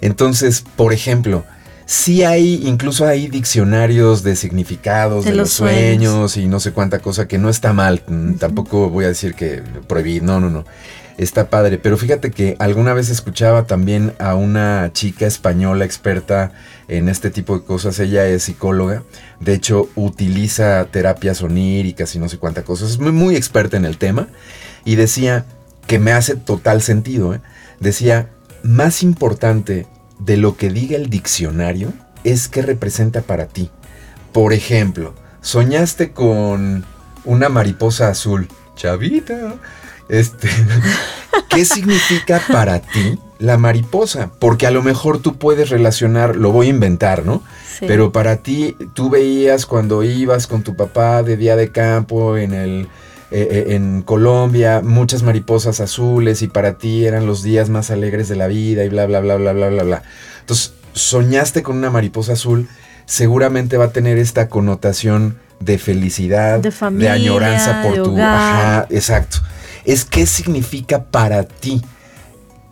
[0.00, 1.44] Entonces, por ejemplo,
[1.86, 6.36] sí hay, incluso hay diccionarios de significados de, los, sueños.
[6.36, 8.02] y no sé cuánta cosa que no está mal.
[8.06, 10.64] Mm, tampoco voy a decir que prohibí, no, no, no.
[11.16, 16.52] Está padre, pero fíjate que alguna vez escuchaba también a una chica española experta
[16.88, 17.98] en este tipo de cosas.
[18.00, 19.02] Ella es psicóloga,
[19.40, 22.90] de hecho utiliza terapias oníricas y no sé cuánta cosas.
[22.90, 24.28] Es muy, muy experta en el tema
[24.84, 25.46] y decía
[25.86, 27.32] que me hace total sentido.
[27.32, 27.40] ¿eh?
[27.80, 28.28] Decía,
[28.62, 29.86] más importante
[30.18, 31.92] de lo que diga el diccionario
[32.24, 33.70] es qué representa para ti.
[34.32, 36.84] Por ejemplo, soñaste con
[37.24, 38.48] una mariposa azul.
[38.74, 39.54] Chavita.
[40.08, 40.48] Este,
[41.48, 44.30] ¿qué significa para ti la mariposa?
[44.38, 47.42] Porque a lo mejor tú puedes relacionar, lo voy a inventar, ¿no?
[47.80, 52.54] Pero para ti, tú veías cuando ibas con tu papá de día de campo en
[52.54, 52.88] el
[53.32, 58.28] eh, eh, en Colombia, muchas mariposas azules y para ti eran los días más alegres
[58.28, 60.02] de la vida y bla, bla, bla, bla, bla, bla, bla.
[60.40, 62.68] Entonces, soñaste con una mariposa azul,
[63.04, 68.16] seguramente va a tener esta connotación de felicidad, de, añoranza por tu...
[68.16, 69.38] Ajá, exacto.
[69.84, 71.82] Es qué significa para ti.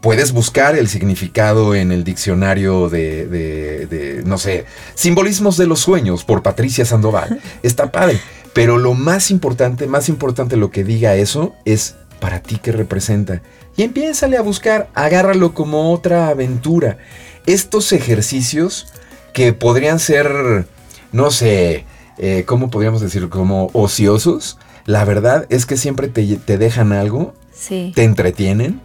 [0.01, 5.81] Puedes buscar el significado en el diccionario de, de, de, no sé, Simbolismos de los
[5.81, 7.41] Sueños por Patricia Sandoval.
[7.63, 8.21] Está padre.
[8.55, 13.43] Pero lo más importante, más importante lo que diga eso es para ti qué representa.
[13.77, 16.97] Y empiézale a buscar, agárralo como otra aventura.
[17.45, 18.87] Estos ejercicios
[19.35, 20.67] que podrían ser,
[21.13, 21.85] no sé,
[22.17, 23.29] eh, ¿cómo podríamos decir?
[23.29, 24.59] Como ociosos.
[24.87, 27.35] La verdad es que siempre te, dejan algo,
[27.69, 28.81] te entretienen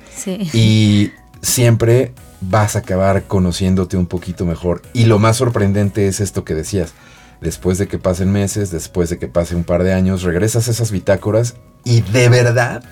[0.54, 4.82] y siempre vas a acabar conociéndote un poquito mejor.
[4.94, 6.94] Y lo más sorprendente es esto que decías.
[7.42, 10.72] Después de que pasen meses, después de que pase un par de años, regresas a
[10.72, 12.84] esas bitácoras y de verdad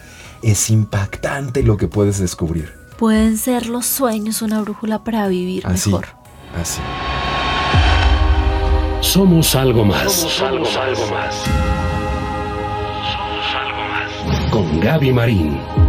[0.41, 2.73] es impactante lo que puedes descubrir.
[2.97, 6.07] Pueden ser los sueños una brújula para vivir mejor.
[6.60, 6.81] Así.
[9.01, 10.12] Somos algo más.
[10.12, 11.36] Somos algo, algo más.
[13.13, 14.51] Somos algo más.
[14.51, 15.87] Con Gaby Marín.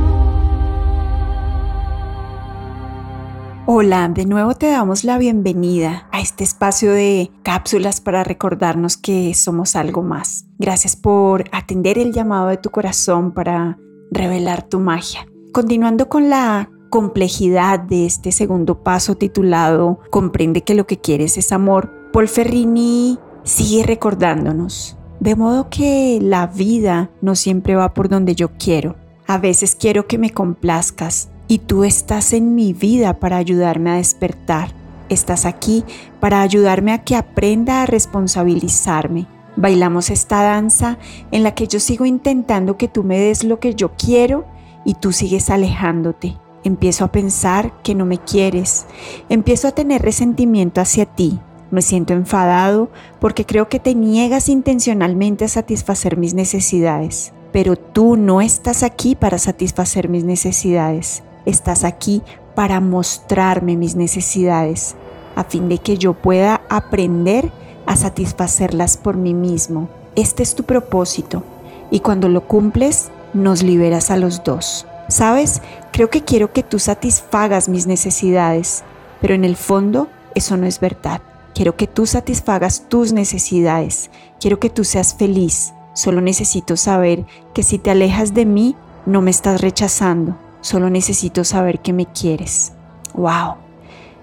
[3.70, 9.34] Hola, de nuevo te damos la bienvenida a este espacio de cápsulas para recordarnos que
[9.34, 10.46] somos algo más.
[10.58, 13.78] Gracias por atender el llamado de tu corazón para
[14.10, 15.26] revelar tu magia.
[15.52, 21.52] Continuando con la complejidad de este segundo paso titulado Comprende que lo que quieres es
[21.52, 24.96] amor, Paul Ferrini sigue recordándonos.
[25.20, 28.96] De modo que la vida no siempre va por donde yo quiero.
[29.26, 33.94] A veces quiero que me complazcas, y tú estás en mi vida para ayudarme a
[33.94, 34.72] despertar.
[35.08, 35.84] Estás aquí
[36.20, 39.26] para ayudarme a que aprenda a responsabilizarme.
[39.56, 40.98] Bailamos esta danza
[41.32, 44.44] en la que yo sigo intentando que tú me des lo que yo quiero
[44.84, 46.36] y tú sigues alejándote.
[46.62, 48.86] Empiezo a pensar que no me quieres.
[49.30, 51.40] Empiezo a tener resentimiento hacia ti.
[51.70, 57.32] Me siento enfadado porque creo que te niegas intencionalmente a satisfacer mis necesidades.
[57.52, 62.22] Pero tú no estás aquí para satisfacer mis necesidades estás aquí
[62.54, 64.96] para mostrarme mis necesidades,
[65.36, 67.50] a fin de que yo pueda aprender
[67.86, 69.88] a satisfacerlas por mí mismo.
[70.16, 71.42] Este es tu propósito
[71.90, 74.86] y cuando lo cumples, nos liberas a los dos.
[75.08, 75.62] ¿Sabes?
[75.92, 78.84] Creo que quiero que tú satisfagas mis necesidades,
[79.20, 81.22] pero en el fondo eso no es verdad.
[81.54, 84.10] Quiero que tú satisfagas tus necesidades.
[84.38, 85.72] Quiero que tú seas feliz.
[85.94, 91.44] Solo necesito saber que si te alejas de mí, no me estás rechazando, Solo necesito
[91.44, 92.72] saber que me quieres.
[93.14, 93.54] ¡Wow!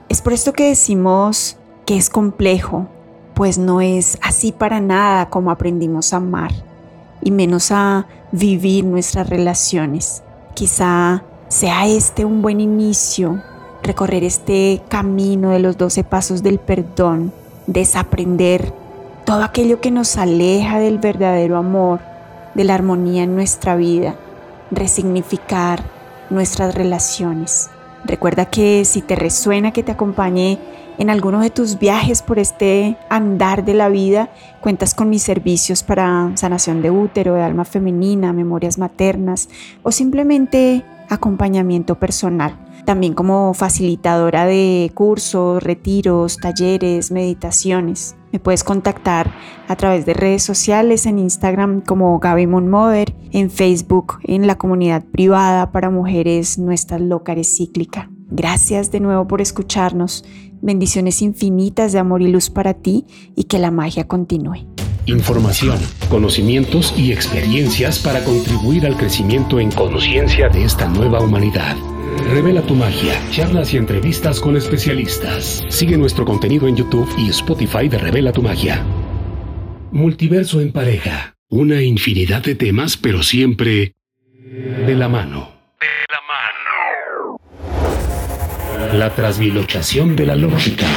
[0.09, 2.87] Es por esto que decimos que es complejo,
[3.33, 6.51] pues no es así para nada como aprendimos a amar
[7.21, 10.23] y menos a vivir nuestras relaciones.
[10.53, 13.41] Quizá sea este un buen inicio,
[13.83, 17.33] recorrer este camino de los doce pasos del perdón,
[17.67, 18.73] desaprender
[19.25, 21.99] todo aquello que nos aleja del verdadero amor,
[22.53, 24.15] de la armonía en nuestra vida,
[24.71, 25.94] resignificar
[26.29, 27.69] nuestras relaciones.
[28.05, 30.59] Recuerda que si te resuena que te acompañe
[30.97, 34.29] en alguno de tus viajes por este andar de la vida,
[34.61, 39.49] cuentas con mis servicios para sanación de útero, de alma femenina, memorias maternas
[39.83, 42.57] o simplemente acompañamiento personal.
[42.85, 48.15] También como facilitadora de cursos, retiros, talleres, meditaciones.
[48.31, 49.31] Me puedes contactar
[49.67, 55.03] a través de redes sociales, en Instagram como Gaby Mother, en Facebook en la comunidad
[55.03, 58.09] privada para mujeres Nuestras Lócares Cíclica.
[58.29, 60.25] Gracias de nuevo por escucharnos.
[60.61, 64.65] Bendiciones infinitas de amor y luz para ti y que la magia continúe.
[65.07, 65.77] Información,
[66.09, 71.77] conocimientos y experiencias para contribuir al crecimiento en conciencia de esta nueva humanidad.
[72.31, 75.63] Revela tu magia, charlas y entrevistas con especialistas.
[75.69, 78.83] Sigue nuestro contenido en YouTube y Spotify de Revela tu magia.
[79.91, 81.35] Multiverso en pareja.
[81.49, 83.93] Una infinidad de temas, pero siempre
[84.87, 85.51] de la mano.
[85.79, 86.19] De la
[88.87, 88.97] mano.
[88.97, 90.87] La transvilochación de la lógica.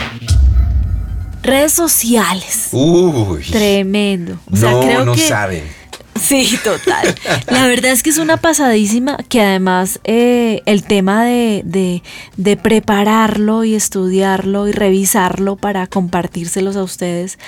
[1.43, 2.69] Redes sociales.
[2.73, 3.43] Uy.
[3.51, 4.39] Tremendo.
[4.51, 5.79] no, creo no saben
[6.21, 7.15] Sí, total.
[7.51, 12.03] La verdad es que es una pasadísima que además eh, el tema de,
[12.37, 17.39] de, prepararlo y estudiarlo y revisarlo para compartírselos a ustedes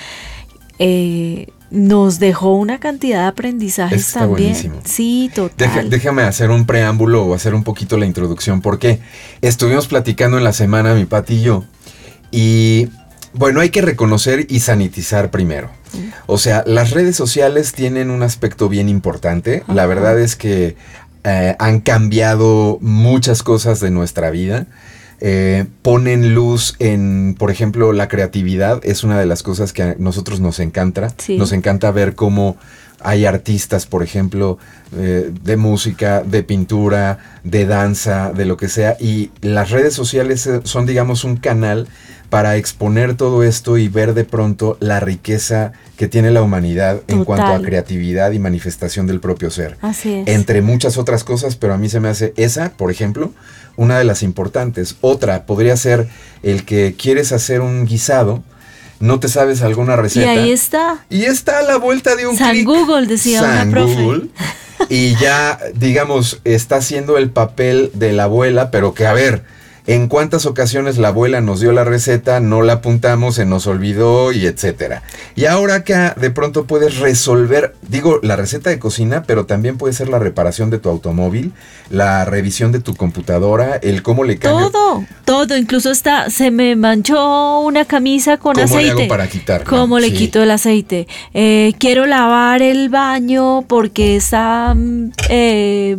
[0.79, 4.55] eh, nos dejó una cantidad de aprendizajes también.
[4.83, 5.89] Sí, total.
[5.89, 8.99] déjame hacer un preámbulo o hacer un poquito la introducción porque
[9.41, 11.63] estuvimos platicando en la semana mi Pati y yo
[12.31, 12.87] y
[13.33, 15.69] bueno, hay que reconocer y sanitizar primero.
[16.25, 19.63] O sea, las redes sociales tienen un aspecto bien importante.
[19.67, 20.75] La verdad es que
[21.23, 24.67] eh, han cambiado muchas cosas de nuestra vida.
[25.19, 28.81] Eh, ponen luz en, por ejemplo, la creatividad.
[28.83, 31.13] Es una de las cosas que a nosotros nos encanta.
[31.29, 32.57] Nos encanta ver cómo
[33.03, 34.57] hay artistas, por ejemplo,
[34.95, 38.97] eh, de música, de pintura, de danza, de lo que sea.
[38.99, 41.87] Y las redes sociales son, digamos, un canal
[42.31, 47.25] para exponer todo esto y ver de pronto la riqueza que tiene la humanidad en
[47.25, 49.77] cuanto a creatividad y manifestación del propio ser.
[49.81, 50.29] Así es.
[50.29, 53.33] Entre muchas otras cosas, pero a mí se me hace esa, por ejemplo,
[53.75, 54.95] una de las importantes.
[55.01, 56.07] Otra podría ser
[56.41, 58.41] el que quieres hacer un guisado,
[59.01, 60.33] no te sabes alguna receta.
[60.33, 61.03] Y ahí está.
[61.09, 64.01] Y está a la vuelta de un San Google, decía San una profe.
[64.01, 64.27] Google.
[64.87, 69.43] Y ya, digamos, está haciendo el papel de la abuela, pero que a ver,
[69.87, 74.31] en cuántas ocasiones la abuela nos dio la receta, no la apuntamos, se nos olvidó
[74.31, 75.03] y etcétera.
[75.35, 79.93] Y ahora acá de pronto puedes resolver, digo, la receta de cocina, pero también puede
[79.93, 81.53] ser la reparación de tu automóvil,
[81.89, 84.69] la revisión de tu computadora, el cómo le cambio.
[84.69, 88.85] Todo, todo, incluso está, se me manchó una camisa con ¿Cómo aceite.
[88.85, 89.63] le hago para quitar?
[89.63, 91.07] ¿Cómo le quito el aceite?
[91.33, 95.97] Eh, quiero lavar el baño porque está mm, eh,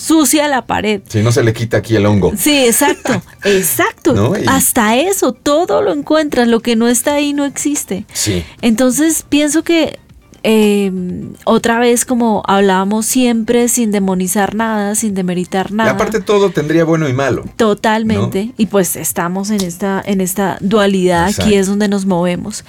[0.00, 1.02] sucia la pared.
[1.08, 2.32] Si no se le quita aquí el hongo.
[2.36, 4.14] Sí, exacto, exacto.
[4.14, 4.36] ¿No?
[4.38, 8.06] Y- Hasta eso, todo lo encuentras, lo que no está ahí no existe.
[8.12, 8.42] Sí.
[8.62, 9.98] Entonces pienso que
[10.42, 10.90] eh,
[11.44, 15.90] otra vez como hablábamos siempre sin demonizar nada, sin demeritar Y nada.
[15.90, 17.44] aparte todo tendría bueno y malo.
[17.56, 18.52] Totalmente.
[18.56, 22.64] Y pues estamos en esta, en esta dualidad, aquí es donde nos movemos.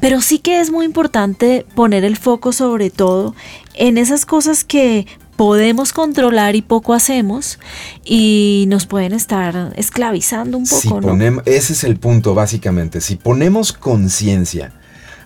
[0.00, 3.34] Pero sí que es muy importante poner el foco sobre todo
[3.74, 7.58] en esas cosas que podemos controlar y poco hacemos
[8.04, 11.42] y nos pueden estar esclavizando un poco, Si ¿no?
[11.44, 13.00] ese es el punto básicamente.
[13.00, 14.72] Si ponemos conciencia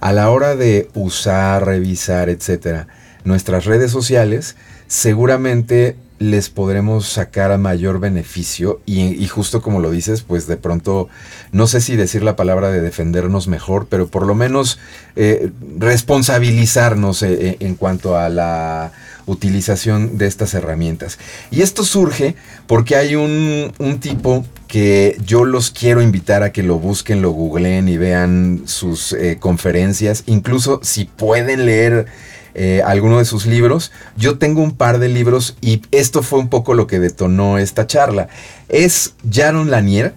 [0.01, 2.89] a la hora de usar, revisar, etcétera,
[3.25, 4.57] nuestras redes sociales,
[4.87, 10.59] seguramente les podremos sacar a mayor beneficio y, y justo como lo dices, pues de
[10.59, 11.09] pronto,
[11.51, 14.79] no sé si decir la palabra de defendernos mejor, pero por lo menos
[15.17, 18.93] eh, responsabilizarnos eh, eh, en cuanto a la
[19.31, 21.19] utilización de estas herramientas.
[21.51, 22.35] Y esto surge
[22.67, 27.31] porque hay un, un tipo que yo los quiero invitar a que lo busquen, lo
[27.31, 32.07] googleen y vean sus eh, conferencias, incluso si pueden leer
[32.55, 33.93] eh, alguno de sus libros.
[34.17, 37.87] Yo tengo un par de libros y esto fue un poco lo que detonó esta
[37.87, 38.29] charla.
[38.69, 40.15] Es Jaron Lanier.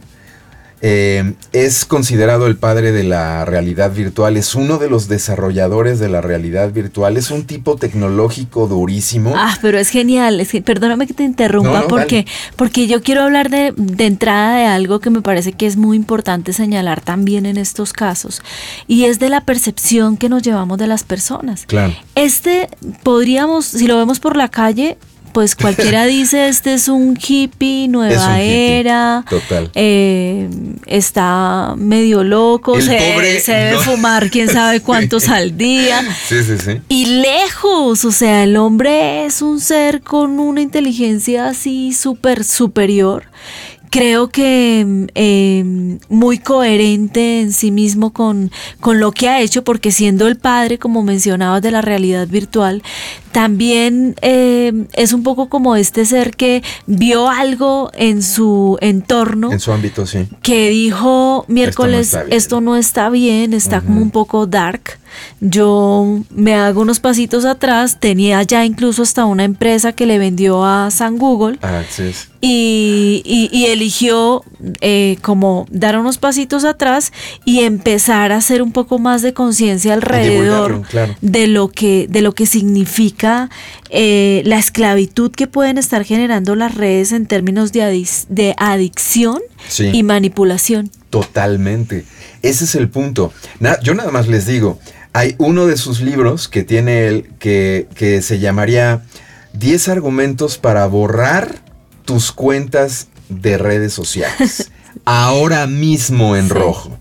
[0.86, 6.10] Eh, es considerado el padre de la realidad virtual, es uno de los desarrolladores de
[6.10, 9.34] la realidad virtual, es un tipo tecnológico durísimo.
[9.34, 10.42] Ah, pero es genial.
[10.42, 12.28] Es que, perdóname que te interrumpa No, no, porque,
[12.58, 15.96] porque yo quiero hablar de, de entrada de algo que me parece que es muy
[15.96, 18.42] importante señalar también en estos casos.
[18.86, 21.66] Y es de la percepción que nos llevamos de las personas.
[21.66, 21.94] Claro.
[22.16, 22.68] Este
[23.04, 24.98] podríamos, si lo vemos por la calle,
[25.34, 29.26] pues cualquiera dice, este es un hippie, Es nueva un hippie, era.
[29.30, 29.72] total.
[29.76, 30.48] eh,
[30.86, 36.02] está medio loco, El se, pobre se debe no- fumar quién sabe cuántos al día.
[36.28, 36.82] Sí, sí, sí.
[36.90, 43.26] Y lejos, o sea, el hombre es un ser con una inteligencia así súper superior.
[43.94, 49.92] Creo que eh, muy coherente en sí mismo con, con lo que ha hecho, porque
[49.92, 52.82] siendo el padre, como mencionabas, de la realidad virtual,
[53.32, 59.60] también eh, es un poco como este ser que vio algo en su entorno En
[59.60, 60.28] su ámbito, sí.
[60.42, 62.36] que dijo miércoles está bien".
[62.36, 64.98] esto no está bien, está como un poco dark.
[65.42, 70.64] Yo me hago unos pasitos atrás, tenía ya incluso hasta una empresa que le vendió
[70.66, 71.82] a San Google Ah,
[72.42, 74.44] y, y- y eligió
[74.82, 77.12] eh, como dar unos pasitos atrás
[77.46, 81.16] y empezar a hacer un poco más de conciencia alrededor claro.
[81.22, 83.50] de lo que de lo que significa
[83.90, 89.40] eh, la esclavitud que pueden estar generando las redes en términos de, adic- de adicción
[89.70, 89.90] Sí.
[89.94, 90.92] y manipulación.
[91.10, 92.04] Totalmente.
[92.42, 93.32] Ese es el punto.
[93.62, 94.78] Na- yo nada más les digo,
[95.14, 99.04] hay uno de sus libros que tiene él que, que se llamaría
[99.54, 101.62] 10 argumentos para borrar
[102.06, 104.72] tus cuentas de redes sociales.
[105.06, 106.54] Ahora mismo en Sí.
[106.54, 106.98] rojo.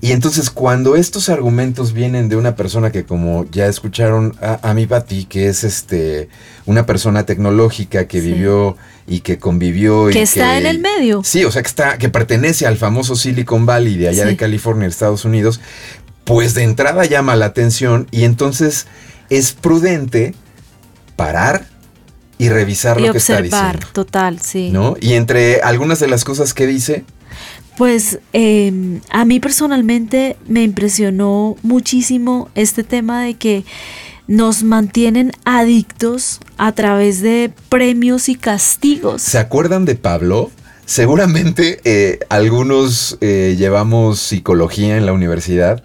[0.00, 4.74] Y entonces cuando estos argumentos vienen de una persona que como ya escucharon a, a
[4.74, 6.28] mi Pati, que es este
[6.66, 8.26] una persona tecnológica que Sí.
[8.32, 8.76] vivió
[9.06, 11.22] y que convivió y Que está en el medio.
[11.24, 14.28] Sí, o sea que está, que pertenece al famoso Silicon Valley de allá Sí.
[14.30, 15.60] de California, Estados Unidos,
[16.24, 18.86] pues de entrada llama la atención y entonces
[19.30, 20.34] es prudente
[21.16, 21.66] parar
[22.38, 23.86] y revisar Y lo que está diciendo.
[23.92, 24.70] total, sí.
[24.70, 24.96] ¿No?
[25.00, 27.04] Y entre algunas de las cosas que dice,
[27.76, 33.64] Pues eh, a mí personalmente me impresionó muchísimo este tema de que
[34.26, 39.22] nos mantienen adictos a través de premios y castigos.
[39.22, 40.50] ¿se acuerdan de Pablo?
[40.86, 45.82] Seguramente eh, algunos eh, llevamos psicología en la universidad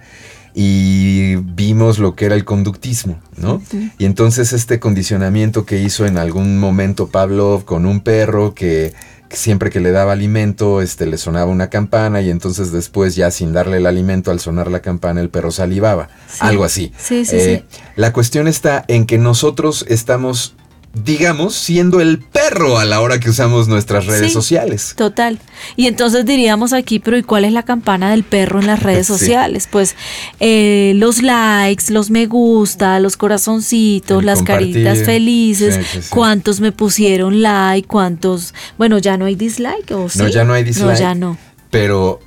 [0.53, 3.61] y vimos lo que era el conductismo, ¿no?
[3.97, 8.93] Y entonces este condicionamiento que hizo en algún momento Pablo con un perro que,
[9.31, 13.53] siempre que le daba alimento, este, le sonaba una campana y entonces después ya sin
[13.53, 16.09] darle el alimento, al sonar la campana, el perro salivaba.
[16.39, 16.91] Algo así.
[16.97, 17.63] Sí, sí, sí.
[17.95, 20.55] La cuestión está en que nosotros estamos
[20.93, 24.93] digamos, siendo el perro a la hora que usamos nuestras redes sociales.
[24.97, 25.39] Total.
[25.75, 29.05] Y entonces diríamos aquí, pero ¿y cuál es la campana del perro en las redes
[29.07, 29.67] sociales?
[29.69, 29.95] Pues
[30.39, 35.79] eh, los likes, los me gusta, los corazoncitos, las caritas felices,
[36.09, 40.63] cuántos me pusieron like, cuántos, bueno, ya no hay dislike o No, ya no hay
[40.63, 40.93] dislike.
[40.93, 41.37] No, ya no.
[41.69, 42.19] Pero,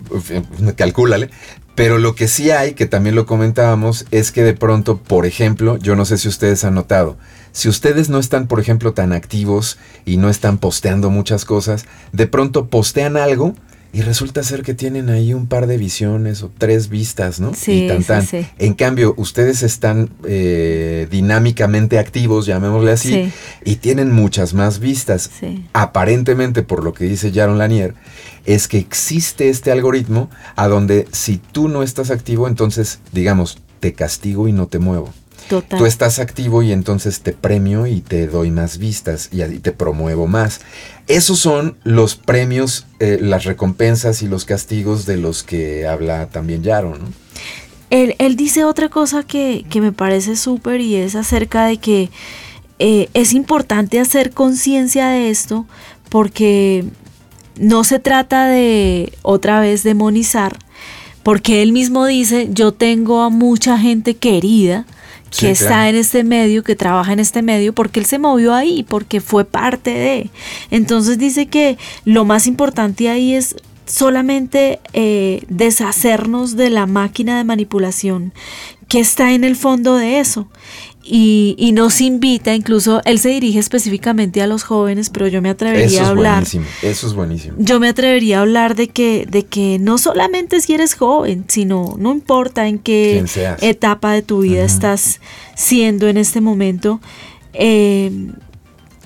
[0.77, 1.29] calcúlale,
[1.75, 5.79] pero lo que sí hay, que también lo comentábamos, es que de pronto, por ejemplo,
[5.79, 7.17] yo no sé si ustedes han notado,
[7.53, 12.27] si ustedes no están, por ejemplo, tan activos y no están posteando muchas cosas, de
[12.27, 13.55] pronto postean algo
[13.95, 17.53] y resulta ser que tienen ahí un par de visiones o tres vistas, ¿no?
[17.53, 23.31] Sí, y tan, sí, En cambio, ustedes están eh, dinámicamente activos, llamémosle así,
[23.65, 25.31] y tienen muchas más vistas.
[25.75, 27.95] Aparentemente, por lo que dice Jaron Lanier,
[28.47, 33.93] es que existe este algoritmo a donde si tú no estás activo, entonces, digamos, te
[33.93, 35.13] castigo y no te muevo.
[35.61, 40.27] Tú estás activo y entonces te premio y te doy más vistas y, te promuevo
[40.27, 40.61] más.
[41.09, 46.63] Esos son los premios, eh, las recompensas y los castigos de los que habla también
[46.63, 47.07] Yaro, ¿no?
[47.91, 52.09] Él, dice otra cosa que, me parece súper y es acerca de que
[52.79, 55.67] eh, es importante hacer conciencia de esto
[56.09, 56.87] porque
[57.61, 60.57] no se trata de otra vez demonizar,
[61.23, 64.87] porque él mismo dice, yo tengo a mucha gente querida,
[65.39, 68.83] que está en este medio, que trabaja en este medio, porque él se movió ahí,
[68.83, 70.31] porque fue parte de.
[70.71, 73.57] Entonces dice que lo más importante ahí es
[73.87, 78.33] solamente eh, deshacernos de la máquina de manipulación
[78.89, 80.49] que está en el fondo de eso
[81.05, 86.07] y, nos invita, incluso él se dirige específicamente a los jóvenes, pero yo me atrevería
[86.07, 86.45] a hablar.
[86.45, 87.57] eso es buenísimo.
[87.59, 91.97] Yo me atrevería a hablar de que, de que no solamente si eres joven, sino
[91.99, 93.25] no importa en qué
[93.61, 95.21] etapa de tu vida estás
[95.57, 97.01] siendo en este momento.
[97.53, 98.11] Eh,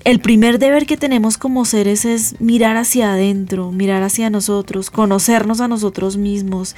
[0.06, 5.60] el primer deber que tenemos como seres es mirar hacia adentro, mirar hacia nosotros, conocernos
[5.60, 6.76] a nosotros mismos,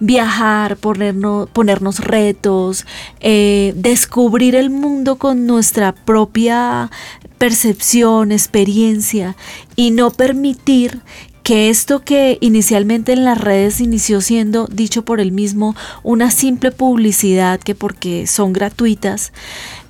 [0.00, 2.86] viajar, ponernos, ponernos retos,
[3.20, 6.90] eh, descubrir el mundo con nuestra propia
[7.36, 9.36] percepción, experiencia
[9.76, 11.02] y no permitir
[11.42, 16.70] que esto que inicialmente en las redes inició siendo dicho por él mismo una simple
[16.70, 19.32] publicidad que porque son gratuitas,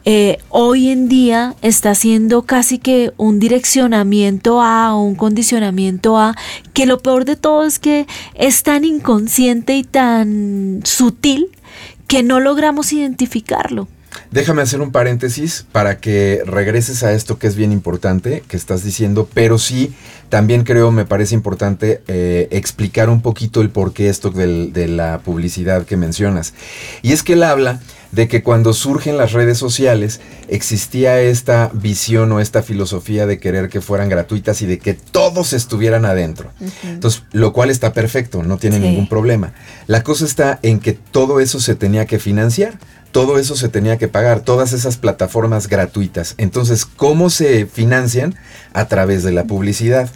[0.04, 6.34] eh, hoy en día está siendo casi que un direccionamiento a un condicionamiento a,
[6.72, 11.48] que lo peor de todo es que es tan inconsciente y tan sutil
[12.06, 13.88] que no logramos identificarlo.
[14.30, 18.82] Déjame hacer un paréntesis para que regreses a esto que es bien importante que estás
[18.82, 19.92] diciendo, pero sí,
[20.28, 25.84] también creo, me parece importante eh, explicar un poquito el porqué esto de la publicidad
[25.84, 26.54] que mencionas.
[27.02, 27.80] Y es que él habla
[28.12, 33.68] de que cuando surgen las redes sociales existía esta visión o esta filosofía de querer
[33.68, 36.50] que fueran gratuitas y de que todos estuvieran adentro.
[36.84, 39.52] Entonces, lo cual está perfecto, no tiene ningún problema.
[39.86, 42.78] La cosa está en que todo eso se tenía que financiar.
[43.12, 46.36] Todo eso se tenía que pagar, todas esas plataformas gratuitas.
[46.38, 48.36] Entonces, ¿cómo se financian?
[48.72, 50.08] A través de la publicidad.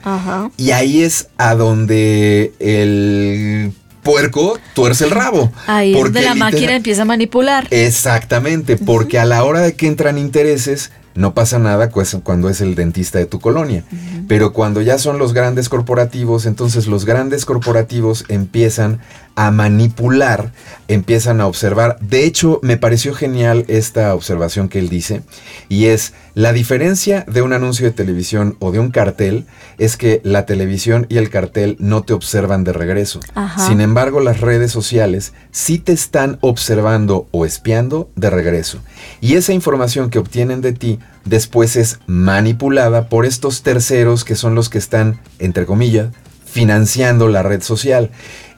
[0.57, 3.73] Y ahí es a donde el
[4.05, 5.51] puerco tuerce el rabo.
[5.67, 7.67] Ahí porque la máquina empieza a manipular.
[7.71, 12.75] Exactamente, porque a la hora de que entran intereses, no pasa nada cuando es el
[12.75, 13.85] dentista de tu colonia.
[14.29, 19.01] Pero cuando ya son los grandes corporativos, entonces los grandes corporativos empiezan
[19.37, 20.53] a manipular,
[20.89, 21.99] empiezan a observar.
[22.01, 25.23] De hecho, me pareció genial esta observación que él dice,
[25.69, 29.47] y es la diferencia de un anuncio de televisión o de un cartel
[29.79, 33.21] es que la televisión y el cartel no te observan de regreso.
[33.57, 38.81] Sin embargo, las redes sociales sí te están observando o espiando de regreso.
[39.21, 44.57] Y esa información que obtienen de ti después es manipulada por estos terceros que son
[44.57, 46.09] los que están, entre comillas,
[46.45, 48.11] financiando la red social.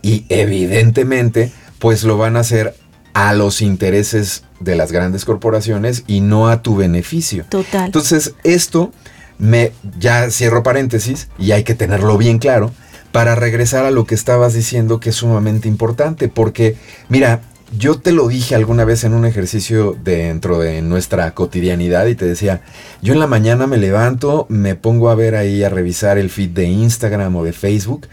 [0.06, 1.50] Y evidentemente,
[1.80, 2.76] pues lo van a hacer
[3.12, 7.44] a los intereses de las grandes corporaciones y no a tu beneficio.
[7.48, 7.86] Total.
[7.86, 8.92] Entonces, esto
[9.38, 12.70] me ya cierro paréntesis y hay que tenerlo bien claro
[13.10, 16.76] para regresar a lo que estabas diciendo que es sumamente importante, porque
[17.08, 17.40] mira,
[17.76, 22.26] yo te lo dije alguna vez en un ejercicio dentro de nuestra cotidianidad y te
[22.26, 22.62] decía,
[23.02, 26.50] yo en la mañana me levanto, me pongo a ver ahí, a revisar el feed
[26.50, 28.06] de Instagram o de Facebook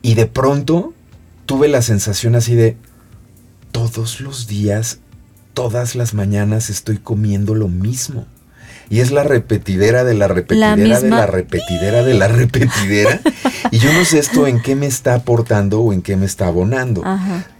[0.00, 0.94] y de pronto
[1.50, 2.76] tuve la sensación así de,
[3.72, 5.00] todos los días,
[5.52, 8.28] todas las mañanas estoy comiendo lo mismo.
[8.88, 13.20] y es la repetidera de la repetidera de la repetidera de la repetidera.
[13.72, 16.46] y yo no sé esto en qué me está aportando o en qué me está
[16.46, 17.02] abonando.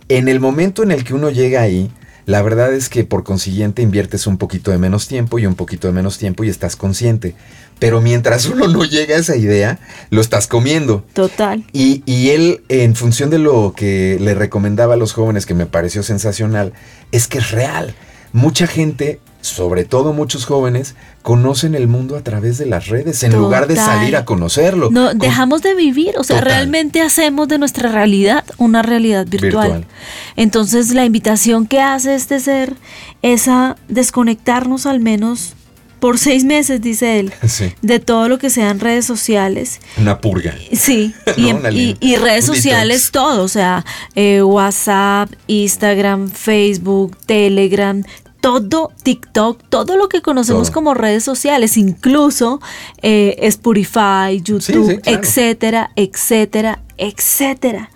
[0.08, 1.90] En el momento en el que uno llega ahí,
[2.26, 5.86] la verdad es que por consiguiente inviertes un poquito de menos tiempo y un poquito
[5.86, 7.34] de menos tiempo y estás consciente.
[7.78, 9.78] Pero mientras uno no llega a esa idea,
[10.10, 11.04] lo estás comiendo.
[11.12, 11.64] Total.
[11.72, 15.66] Y, y él, en función de lo que le recomendaba a los jóvenes, que me
[15.66, 16.72] pareció sensacional,
[17.12, 17.94] es que es real.
[18.32, 23.32] Mucha gente sobre todo muchos jóvenes, conocen el mundo a través de las redes en
[23.32, 24.90] lugar de salir a conocerlo.
[24.90, 29.86] No, dejamos de vivir, o sea, realmente hacemos de nuestra realidad una realidad virtual.
[30.36, 32.74] Entonces, la invitación que hace este ser
[33.22, 35.54] es a desconectarnos al menos
[36.00, 37.32] por seis meses, dice él,
[37.82, 39.80] de todo lo que sean redes sociales.
[39.98, 40.54] Una purga.
[40.72, 43.84] Sí, y, redes sociales, todo, o sea,
[44.14, 48.02] eh, WhatsApp, Instagram, Facebook, Telegram,
[48.40, 52.60] todo TikTok, todo lo que conocemos como redes sociales, incluso
[53.02, 57.90] eh, Spotify, YouTube, etcétera, etcétera, etcétera.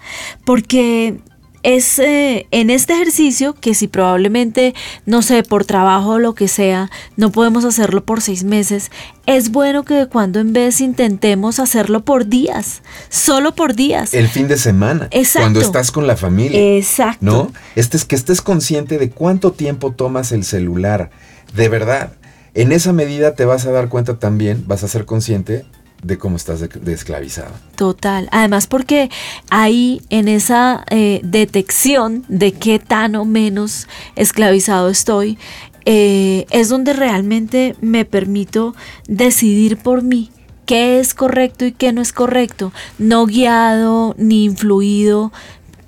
[0.44, 1.18] Porque
[1.64, 4.74] es eh, en este ejercicio que si probablemente,
[5.06, 8.90] no sé, por trabajo o lo que sea, no podemos hacerlo por seis meses,
[9.26, 14.12] es bueno que de cuando en vez intentemos hacerlo por días, solo por días.
[14.12, 15.08] El fin de semana.
[15.10, 15.44] Exacto.
[15.44, 16.76] Cuando estás con la familia.
[16.76, 17.24] Exacto.
[17.24, 17.52] ¿No?
[17.74, 21.10] Este es que estés consciente de cuánto tiempo tomas el celular.
[21.54, 22.12] De verdad.
[22.52, 25.64] En esa medida te vas a dar cuenta también, vas a ser consciente
[26.04, 27.52] de cómo estás de, esclavizado.
[27.76, 28.28] Total.
[28.30, 29.10] Además porque
[29.50, 35.38] ahí en esa eh, detección de qué tan o menos esclavizado estoy,
[35.86, 38.74] eh, es donde realmente me permito
[39.06, 40.30] decidir por mí
[40.66, 45.32] qué es correcto y qué no es correcto, no guiado ni influido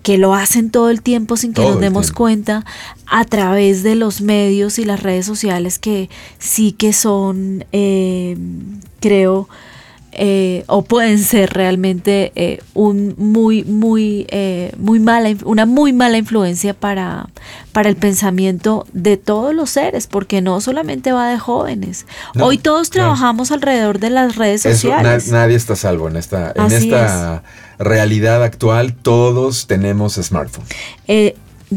[0.07, 2.65] que lo hacen todo el tiempo sin que nos demos cuenta
[3.07, 6.09] a través de los medios y las redes sociales que
[6.39, 8.37] sí que son, eh,
[9.01, 9.49] creo,
[10.19, 16.17] eh, o pueden ser realmente eh, un muy muy eh, muy mala una muy mala
[16.17, 17.29] influencia para
[17.73, 22.07] para el pensamiento de todos los seres porque no solamente va de jóvenes.
[22.41, 25.31] Hoy todos trabajamos alrededor de las redes sociales.
[25.31, 27.43] nadie está salvo en esta en esta
[27.79, 28.95] realidad actual.
[28.95, 30.65] Todos tenemos smartphone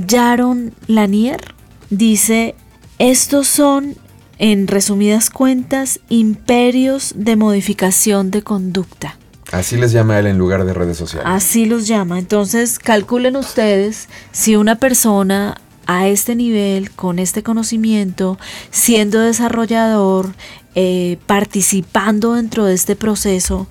[0.07, 1.55] Jaron Lanier
[1.89, 2.55] dice
[2.99, 3.95] estos son
[4.39, 9.17] en resumidas cuentas, imperios de modificación de conducta.
[9.51, 11.27] Así les llama él en lugar de redes sociales.
[11.27, 12.19] Así los llama.
[12.19, 18.37] Entonces, calculen ustedes si una persona a este nivel, con este conocimiento,
[18.69, 20.35] siendo desarrollador,
[20.75, 23.67] eh, participando dentro de este proceso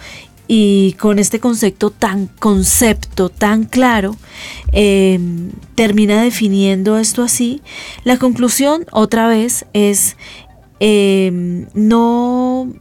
[0.48, 4.16] y con este concepto tan concepto tan claro
[4.72, 5.20] eh,
[5.74, 7.60] termina definiendo esto así
[8.02, 10.16] la conclusión otra vez es
[10.80, 12.72] Em, no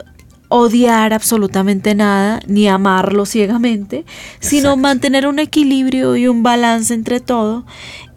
[0.49, 4.05] odiar absolutamente nada ni amarlo ciegamente,
[4.39, 7.65] sino mantener un equilibrio y un balance entre todo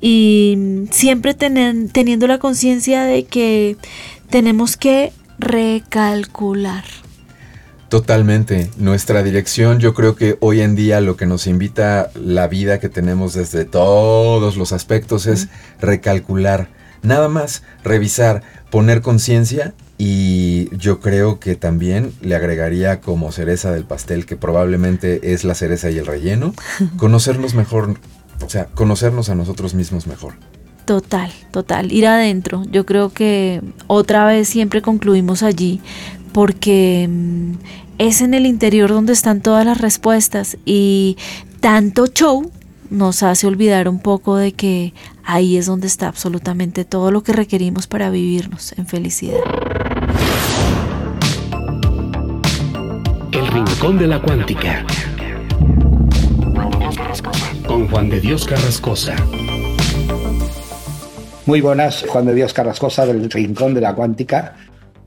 [0.01, 3.77] y siempre tener, teniendo la conciencia de que
[4.29, 6.85] tenemos que recalcular.
[7.89, 8.71] Totalmente.
[8.77, 12.89] Nuestra dirección, yo creo que hoy en día lo que nos invita la vida que
[12.89, 15.49] tenemos desde todos los aspectos es
[15.81, 16.69] recalcular.
[17.03, 23.85] Nada más, revisar poner conciencia y yo creo que también le agregaría como cereza del
[23.85, 26.55] pastel, que probablemente es la cereza y el relleno,
[26.97, 27.97] conocernos mejor,
[28.45, 30.35] o sea, conocernos a nosotros mismos mejor.
[30.85, 32.65] Total, total, ir adentro.
[32.71, 35.81] Yo creo que otra vez siempre concluimos allí
[36.33, 37.53] porque mm,
[37.99, 41.17] es en el interior donde están todas las respuestas y
[41.61, 42.51] tanto show
[42.91, 44.93] nos hace olvidar un poco de que
[45.25, 49.39] ahí es donde está absolutamente todo lo que requerimos para vivirnos en felicidad.
[53.33, 54.85] El Rincón de la Cuántica.
[57.67, 59.15] Con Juan de Dios Carrascosa.
[61.47, 64.57] Muy buenas, Juan de Dios Carrascosa del Rincón de la Cuántica.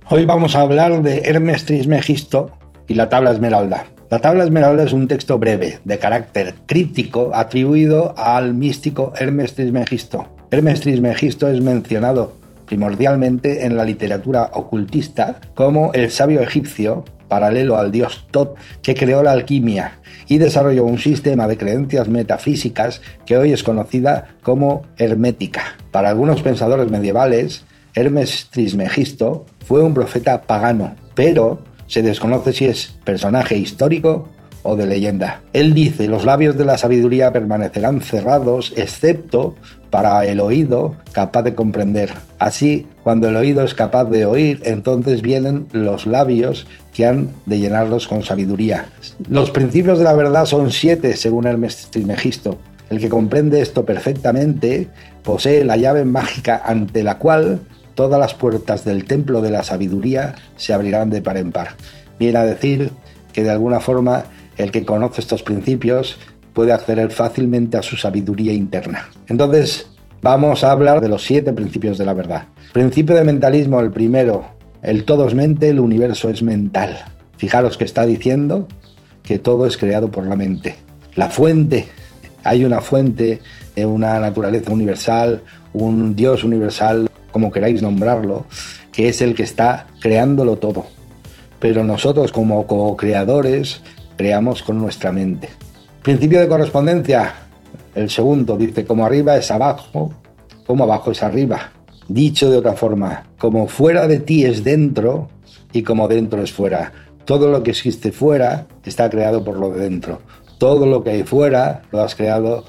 [0.10, 2.52] Hoy vamos a hablar de Hermes Trismegisto
[2.88, 3.93] y la tabla esmeralda.
[4.14, 10.28] La tabla esmeralda es un texto breve, de carácter críptico, atribuido al místico Hermes Trismegisto.
[10.52, 12.34] Hermes Trismegisto es mencionado
[12.68, 19.24] primordialmente en la literatura ocultista como el sabio egipcio, paralelo al dios Tot, que creó
[19.24, 19.94] la alquimia
[20.28, 25.76] y desarrolló un sistema de creencias metafísicas que hoy es conocida como hermética.
[25.90, 32.94] Para algunos pensadores medievales, Hermes Trismegisto fue un profeta pagano, pero se desconoce si es
[33.04, 34.28] personaje histórico
[34.64, 35.42] o de leyenda.
[35.52, 39.56] Él dice, los labios de la sabiduría permanecerán cerrados, excepto
[39.90, 42.12] para el oído capaz de comprender.
[42.40, 47.60] Así, cuando el oído es capaz de oír, entonces vienen los labios que han de
[47.60, 48.86] llenarlos con sabiduría.
[49.30, 51.62] Los principios de la verdad son siete, según el
[51.92, 52.58] Trismegisto.
[52.90, 54.88] El que comprende esto perfectamente
[55.24, 57.62] posee la llave mágica ante la cual
[57.96, 61.76] todas las puertas del templo de la sabiduría se abrirán de par en par.
[62.20, 62.92] Viene a decir
[63.32, 64.26] que de alguna forma
[64.58, 66.18] el que conoce estos principios
[66.54, 69.10] puede acceder fácilmente a su sabiduría interna.
[69.28, 69.88] Entonces,
[70.22, 72.46] vamos a hablar de los siete principios de la verdad.
[72.72, 74.46] Principio de mentalismo, el primero,
[74.82, 77.06] el todo es mente, el universo es mental.
[77.38, 78.68] Fijaros que está diciendo
[79.24, 80.76] que todo es creado por la mente.
[81.16, 81.88] La fuente,
[82.44, 83.40] hay una fuente,
[83.76, 85.42] una naturaleza universal,
[85.74, 88.46] un Dios universal, como queráis nombrarlo,
[88.94, 90.86] que es el que está creándolo todo.
[91.60, 93.82] Pero nosotros como co-creadores
[94.16, 95.50] creamos con nuestra mente.
[96.02, 97.34] Principio de correspondencia,
[97.96, 100.14] el segundo dice, como arriba es abajo,
[100.66, 101.72] como abajo es arriba.
[102.08, 105.30] Dicho de otra forma, como fuera de ti es dentro
[105.72, 106.92] y como dentro es fuera.
[107.26, 110.22] Todo lo que existe fuera está creado por lo de dentro.
[110.60, 112.66] Todo lo que hay fuera lo has creado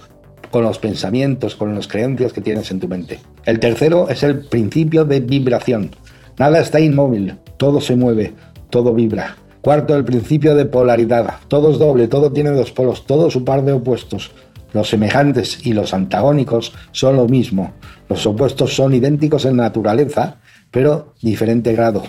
[0.50, 3.18] con los pensamientos, con las creencias que tienes en tu mente.
[3.46, 5.90] El tercero es el principio de vibración.
[6.38, 8.32] Nada está inmóvil, todo se mueve,
[8.70, 9.36] todo vibra.
[9.60, 11.36] Cuarto, el principio de polaridad.
[11.48, 14.30] Todo es doble, todo tiene dos polos, todo su par de opuestos.
[14.72, 17.72] Los semejantes y los antagónicos son lo mismo.
[18.08, 20.38] Los opuestos son idénticos en naturaleza,
[20.70, 22.02] pero diferente grado.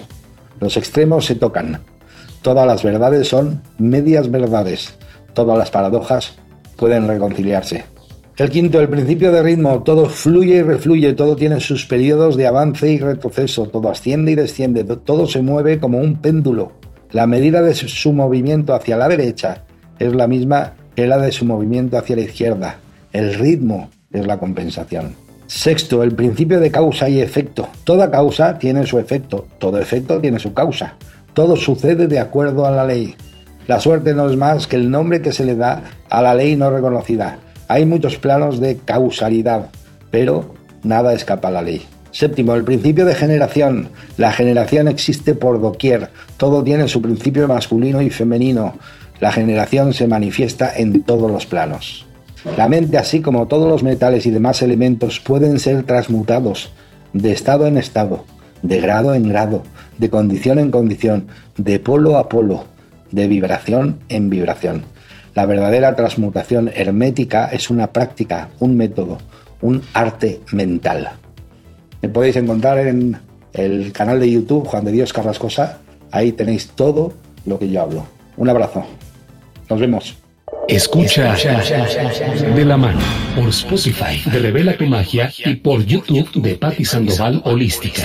[0.60, 1.82] Los extremos se tocan.
[2.42, 4.96] Todas las verdades son medias verdades.
[5.34, 6.36] Todas las paradojas
[6.76, 7.95] pueden reconciliarse.
[8.38, 9.82] El quinto, el principio de ritmo.
[9.84, 14.36] Todo fluye y refluye, todo tiene sus periodos de avance y retroceso, todo asciende y
[14.36, 16.74] desciende, todo se mueve como un péndulo.
[17.12, 19.64] La medida de su movimiento hacia la derecha
[20.00, 22.80] es la misma que la de su movimiento hacia la izquierda.
[23.14, 25.16] El ritmo es la compensación.
[25.48, 27.70] Sexto, el principio de causa y efecto.
[27.86, 30.96] Toda causa tiene su efecto, todo efecto tiene su causa.
[31.34, 33.16] Todo sucede de acuerdo a la ley.
[33.68, 36.58] La suerte no es más que el nombre que se le da a la ley
[36.58, 37.40] no reconocida.
[37.68, 39.70] Hay muchos planos de causalidad,
[40.12, 40.54] pero
[40.84, 41.86] nada escapa a la ley.
[42.12, 43.90] Séptimo, el principio de generación.
[44.18, 46.10] La generación existe por doquier.
[46.38, 48.76] Todo tiene su principio masculino y femenino.
[49.20, 52.06] La generación se manifiesta en todos los planos.
[52.58, 56.72] La mente, así como todos los metales y demás elementos, pueden ser transmutados
[57.12, 58.24] de estado en estado,
[58.62, 59.64] de grado en grado,
[59.98, 62.66] de condición en condición, de polo a polo,
[63.12, 64.84] de vibración en vibración.
[65.36, 69.18] La verdadera transmutación hermética es una práctica, un método,
[69.62, 71.12] un arte mental.
[72.02, 73.18] Me podéis encontrar en
[73.52, 75.80] el canal de YouTube Juan de Dios Carrascosa.
[76.10, 77.14] Ahí tenéis todo
[77.46, 78.08] lo que yo hablo.
[78.38, 78.86] Un abrazo.
[79.70, 80.16] Nos vemos.
[80.70, 83.00] Escucha de la mano
[83.36, 88.04] por Spotify de Revela tu Magia y por YouTube de Patti Sandoval Holística.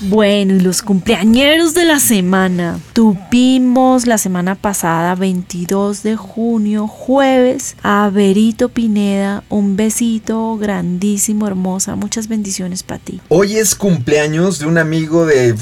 [0.00, 2.78] Bueno, y los cumpleañeros de la semana.
[2.92, 9.42] Tuvimos la semana pasada, 22 de junio, jueves, a Berito Pineda.
[9.48, 11.96] Un besito grandísimo, hermosa.
[11.96, 13.20] Muchas bendiciones para ti.
[13.28, 15.52] Hoy es cumpleaños de un amigo de,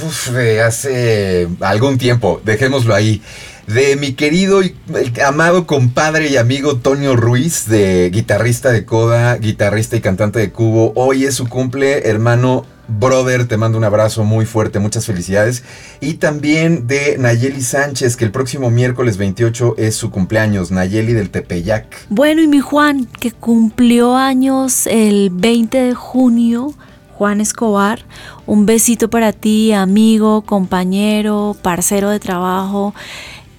[0.63, 2.43] hace algún tiempo.
[2.45, 3.23] Dejémoslo ahí
[3.67, 4.77] de mi querido y
[5.25, 10.93] amado compadre y amigo Tonio Ruiz, de guitarrista de Coda, guitarrista y cantante de Cubo.
[10.95, 12.67] Hoy es su cumple, hermano.
[12.89, 15.65] Brother, te mando un abrazo muy fuerte, muchas felicidades.
[16.01, 21.31] Y también de Nayeli Sánchez, que el próximo miércoles 28 es su cumpleaños, Nayeli del
[21.31, 22.07] Tepeyac.
[22.09, 26.75] Bueno, y mi Juan, que cumplió años el 20 de junio,
[27.15, 28.05] Juan Escobar,
[28.47, 32.95] un besito para ti, amigo, compañero, parcero de trabajo.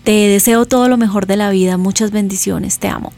[0.04, 3.12] Te deseo todo lo mejor de la vida, muchas bendiciones, te amo.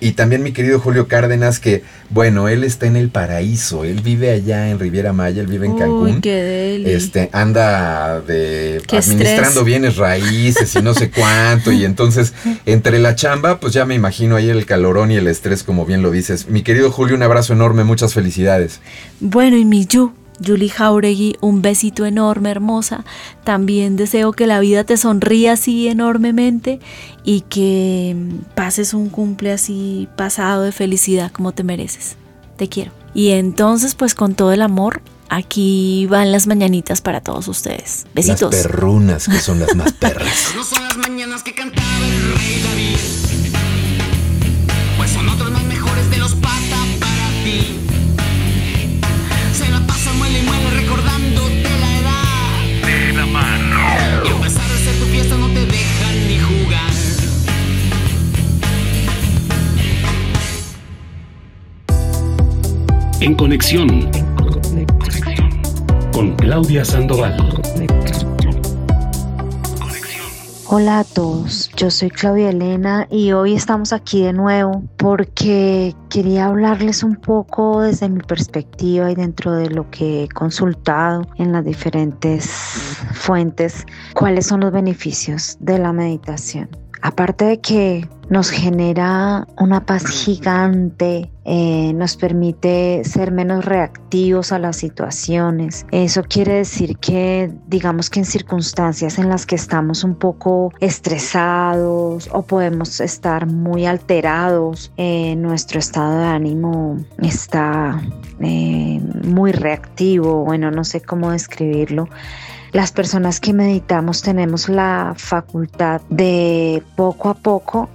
[0.00, 4.30] Y también mi querido Julio Cárdenas, que bueno, él está en el paraíso, él vive
[4.30, 6.14] allá en Riviera Maya, él vive en Cancún.
[6.16, 6.94] Uy, qué.
[6.94, 9.64] Este, anda de Qué administrando estrés.
[9.64, 11.72] bienes raíces y no sé cuánto.
[11.72, 12.32] y entonces,
[12.66, 16.02] entre la chamba, pues ya me imagino ahí el calorón y el estrés, como bien
[16.02, 16.48] lo dices.
[16.48, 18.80] Mi querido Julio, un abrazo enorme, muchas felicidades.
[19.20, 20.12] Bueno, y mi Yu,
[20.44, 23.04] Julie Jauregui, un besito enorme, hermosa.
[23.44, 26.80] También deseo que la vida te sonría así enormemente
[27.24, 32.16] y que mm, pases un cumple así pasado de felicidad como te mereces.
[32.56, 32.92] Te quiero.
[33.14, 38.06] Y entonces, pues con todo el amor, aquí van las mañanitas para todos ustedes.
[38.14, 38.52] Besitos.
[38.52, 40.52] Las perrunas, que son las más perras.
[40.54, 42.62] No son las mañanas que cantaba el rey
[63.28, 64.10] En conexión
[66.14, 67.36] con Claudia Sandoval.
[70.64, 76.46] Hola a todos, yo soy Claudia Elena y hoy estamos aquí de nuevo porque quería
[76.46, 81.66] hablarles un poco desde mi perspectiva y dentro de lo que he consultado en las
[81.66, 82.46] diferentes
[83.12, 86.70] fuentes, cuáles son los beneficios de la meditación.
[87.02, 94.58] Aparte de que nos genera una paz gigante, eh, nos permite ser menos reactivos a
[94.58, 95.86] las situaciones.
[95.92, 102.28] Eso quiere decir que, digamos que en circunstancias en las que estamos un poco estresados
[102.32, 108.02] o podemos estar muy alterados, eh, nuestro estado de ánimo está
[108.40, 112.08] eh, muy reactivo, bueno, no sé cómo describirlo.
[112.72, 117.88] Las personas que meditamos tenemos la facultad de poco a poco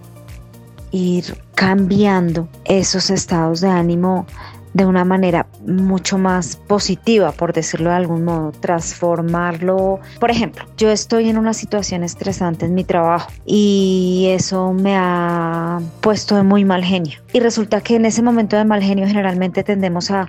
[0.92, 4.26] ir cambiando esos estados de ánimo
[4.74, 10.00] de una manera mucho más positiva, por decirlo de algún modo, transformarlo.
[10.20, 15.80] Por ejemplo, yo estoy en una situación estresante en mi trabajo y eso me ha
[16.02, 17.20] puesto de muy mal genio.
[17.34, 20.28] Y resulta que en ese momento de mal genio generalmente tendemos a,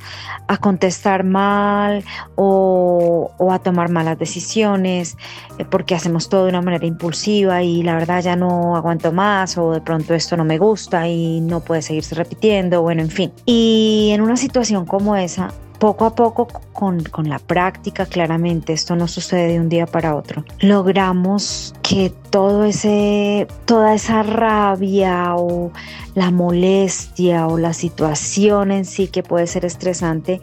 [0.60, 2.04] contestar mal
[2.36, 5.16] o, o, a tomar malas decisiones
[5.58, 9.58] eh, porque hacemos todo de una manera impulsiva y la verdad ya no aguanto más
[9.58, 13.32] o de pronto esto no me gusta y no puede seguirse repitiendo, bueno, en fin.
[13.44, 18.96] Y en una situación como esa, poco a poco con, con, la práctica, claramente esto
[18.96, 25.72] no sucede de un día para otro, logramos que todo ese, toda esa rabia o
[26.14, 30.40] la molestia o la situación en sí que puede ser estresante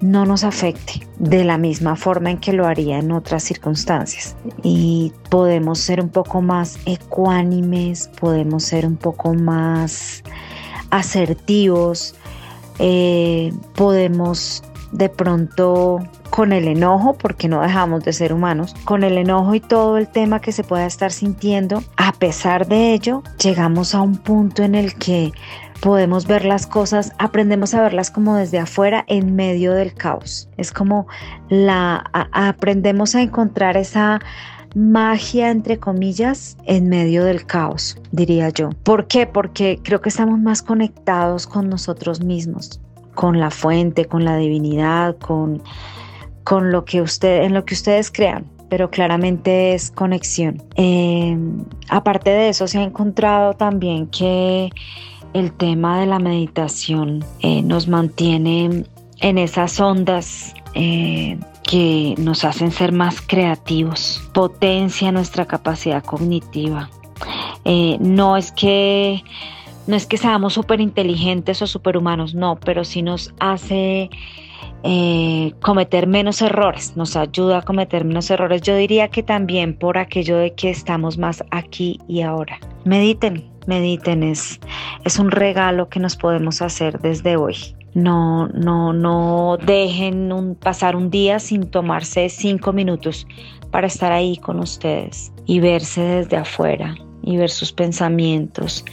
[0.00, 4.34] no nos afecte de la misma forma en que lo haría en otras circunstancias.
[4.62, 10.22] Y podemos ser un poco más ecuánimes, podemos ser un poco más
[10.90, 12.14] asertivos,
[12.80, 14.62] eh, podemos
[14.92, 16.00] de pronto
[16.30, 20.08] con el enojo, porque no dejamos de ser humanos, con el enojo y todo el
[20.08, 24.74] tema que se pueda estar sintiendo, a pesar de ello, llegamos a un punto en
[24.74, 25.32] el que
[25.80, 30.48] podemos ver las cosas, aprendemos a verlas como desde afuera en medio del caos.
[30.56, 31.06] Es como
[31.48, 34.20] la aprendemos a encontrar esa
[34.74, 38.70] magia, entre comillas, en medio del caos, diría yo.
[38.82, 39.26] ¿Por qué?
[39.26, 42.80] Porque creo que estamos más conectados con nosotros mismos,
[43.14, 45.62] con la fuente, con la divinidad, con,
[46.44, 50.62] con lo que usted, en lo que ustedes crean pero claramente es conexión.
[50.76, 51.36] Eh,
[51.90, 54.70] aparte de eso, se ha encontrado también que
[55.34, 58.84] el tema de la meditación eh, nos mantiene
[59.20, 66.90] en esas ondas eh, que nos hacen ser más creativos, potencia nuestra capacidad cognitiva.
[67.64, 69.22] Eh, no es que
[69.86, 74.10] no es que seamos súper inteligentes o superhumanos, no, pero sí nos hace
[74.82, 78.62] eh, cometer menos errores, nos ayuda a cometer menos errores.
[78.62, 82.58] Yo diría que también por aquello de que estamos más aquí y ahora.
[82.84, 84.60] Mediten, mediten, es,
[85.04, 87.56] es un regalo que nos podemos hacer desde hoy.
[87.94, 93.26] No, no, no dejen pasar un día sin tomarse cinco minutos
[93.70, 98.84] para estar ahí con ustedes y verse desde afuera y ver sus pensamientos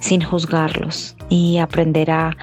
[0.00, 2.36] sin juzgarlos y aprender a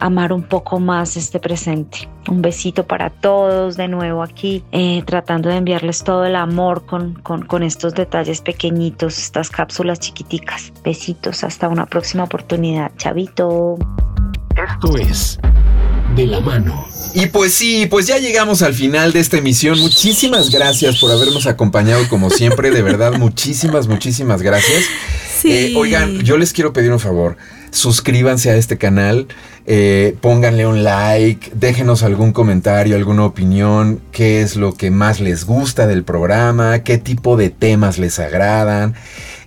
[0.00, 2.08] amar un poco más este presente.
[2.28, 7.14] Un besito para todos de nuevo aquí, eh, tratando de enviarles todo el amor con,
[7.14, 10.72] con, con estos detalles pequeñitos, estas cápsulas chiquiticas.
[10.84, 12.92] Besitos, hasta una próxima oportunidad.
[12.96, 13.76] Chavito.
[14.58, 15.38] Esto es
[16.16, 16.84] De la mano.
[17.14, 19.78] Y pues sí, pues ya llegamos al final de esta emisión.
[19.78, 22.70] Muchísimas gracias por habernos acompañado como siempre.
[22.70, 24.84] De verdad, muchísimas, muchísimas gracias.
[25.44, 27.36] Eh, oigan, yo les quiero pedir un favor.
[27.70, 29.28] Suscríbanse a este canal,
[29.66, 35.44] eh, pónganle un like, déjenos algún comentario, alguna opinión, qué es lo que más les
[35.44, 38.96] gusta del programa, qué tipo de temas les agradan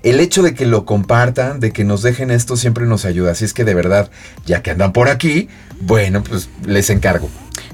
[0.04, 3.32] el hecho de que lo compartan, de que nos dejen esto, siempre nos ayuda.
[3.32, 4.10] Así es que de verdad,
[4.45, 5.47] ya que andan por aquí,
[5.82, 7.30] bueno, pues les encargo.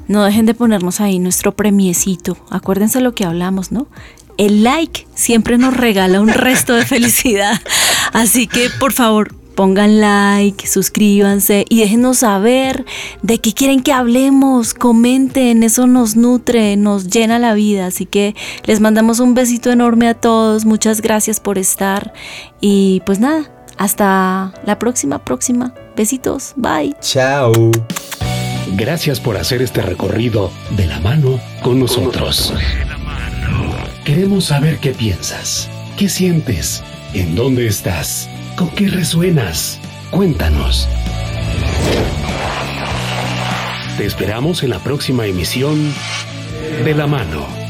[0.08, 2.38] No dejen de ponernos ahí nuestro premiecito.
[2.50, 3.88] Acuérdense lo que hablamos, ¿no?
[4.38, 7.60] El like siempre nos regala un resto de felicidad.
[8.14, 12.86] Así que por favor, Pongan like, suscríbanse y déjenos saber
[13.24, 14.76] de qué quieren que hablemos.
[14.76, 17.88] Comenten, eso nos nutre, nos llena la vida.
[17.88, 18.36] Así que
[18.66, 20.66] les mandamos un besito enorme a todos.
[20.66, 22.14] Muchas gracias por estar.
[22.62, 25.74] Y pues nada, hasta la próxima, próxima.
[25.96, 26.96] Besitos, bye.
[27.02, 27.52] Chao.
[28.76, 32.54] Gracias por hacer este recorrido de la mano con nosotros.
[34.06, 36.84] Queremos saber qué piensas, qué sientes,
[37.16, 38.30] en dónde estás.
[38.58, 39.80] ¿Con qué resuenas?
[40.10, 40.90] Cuéntanos.
[44.00, 45.94] Te esperamos en la próxima emisión
[46.84, 47.67] de La Mano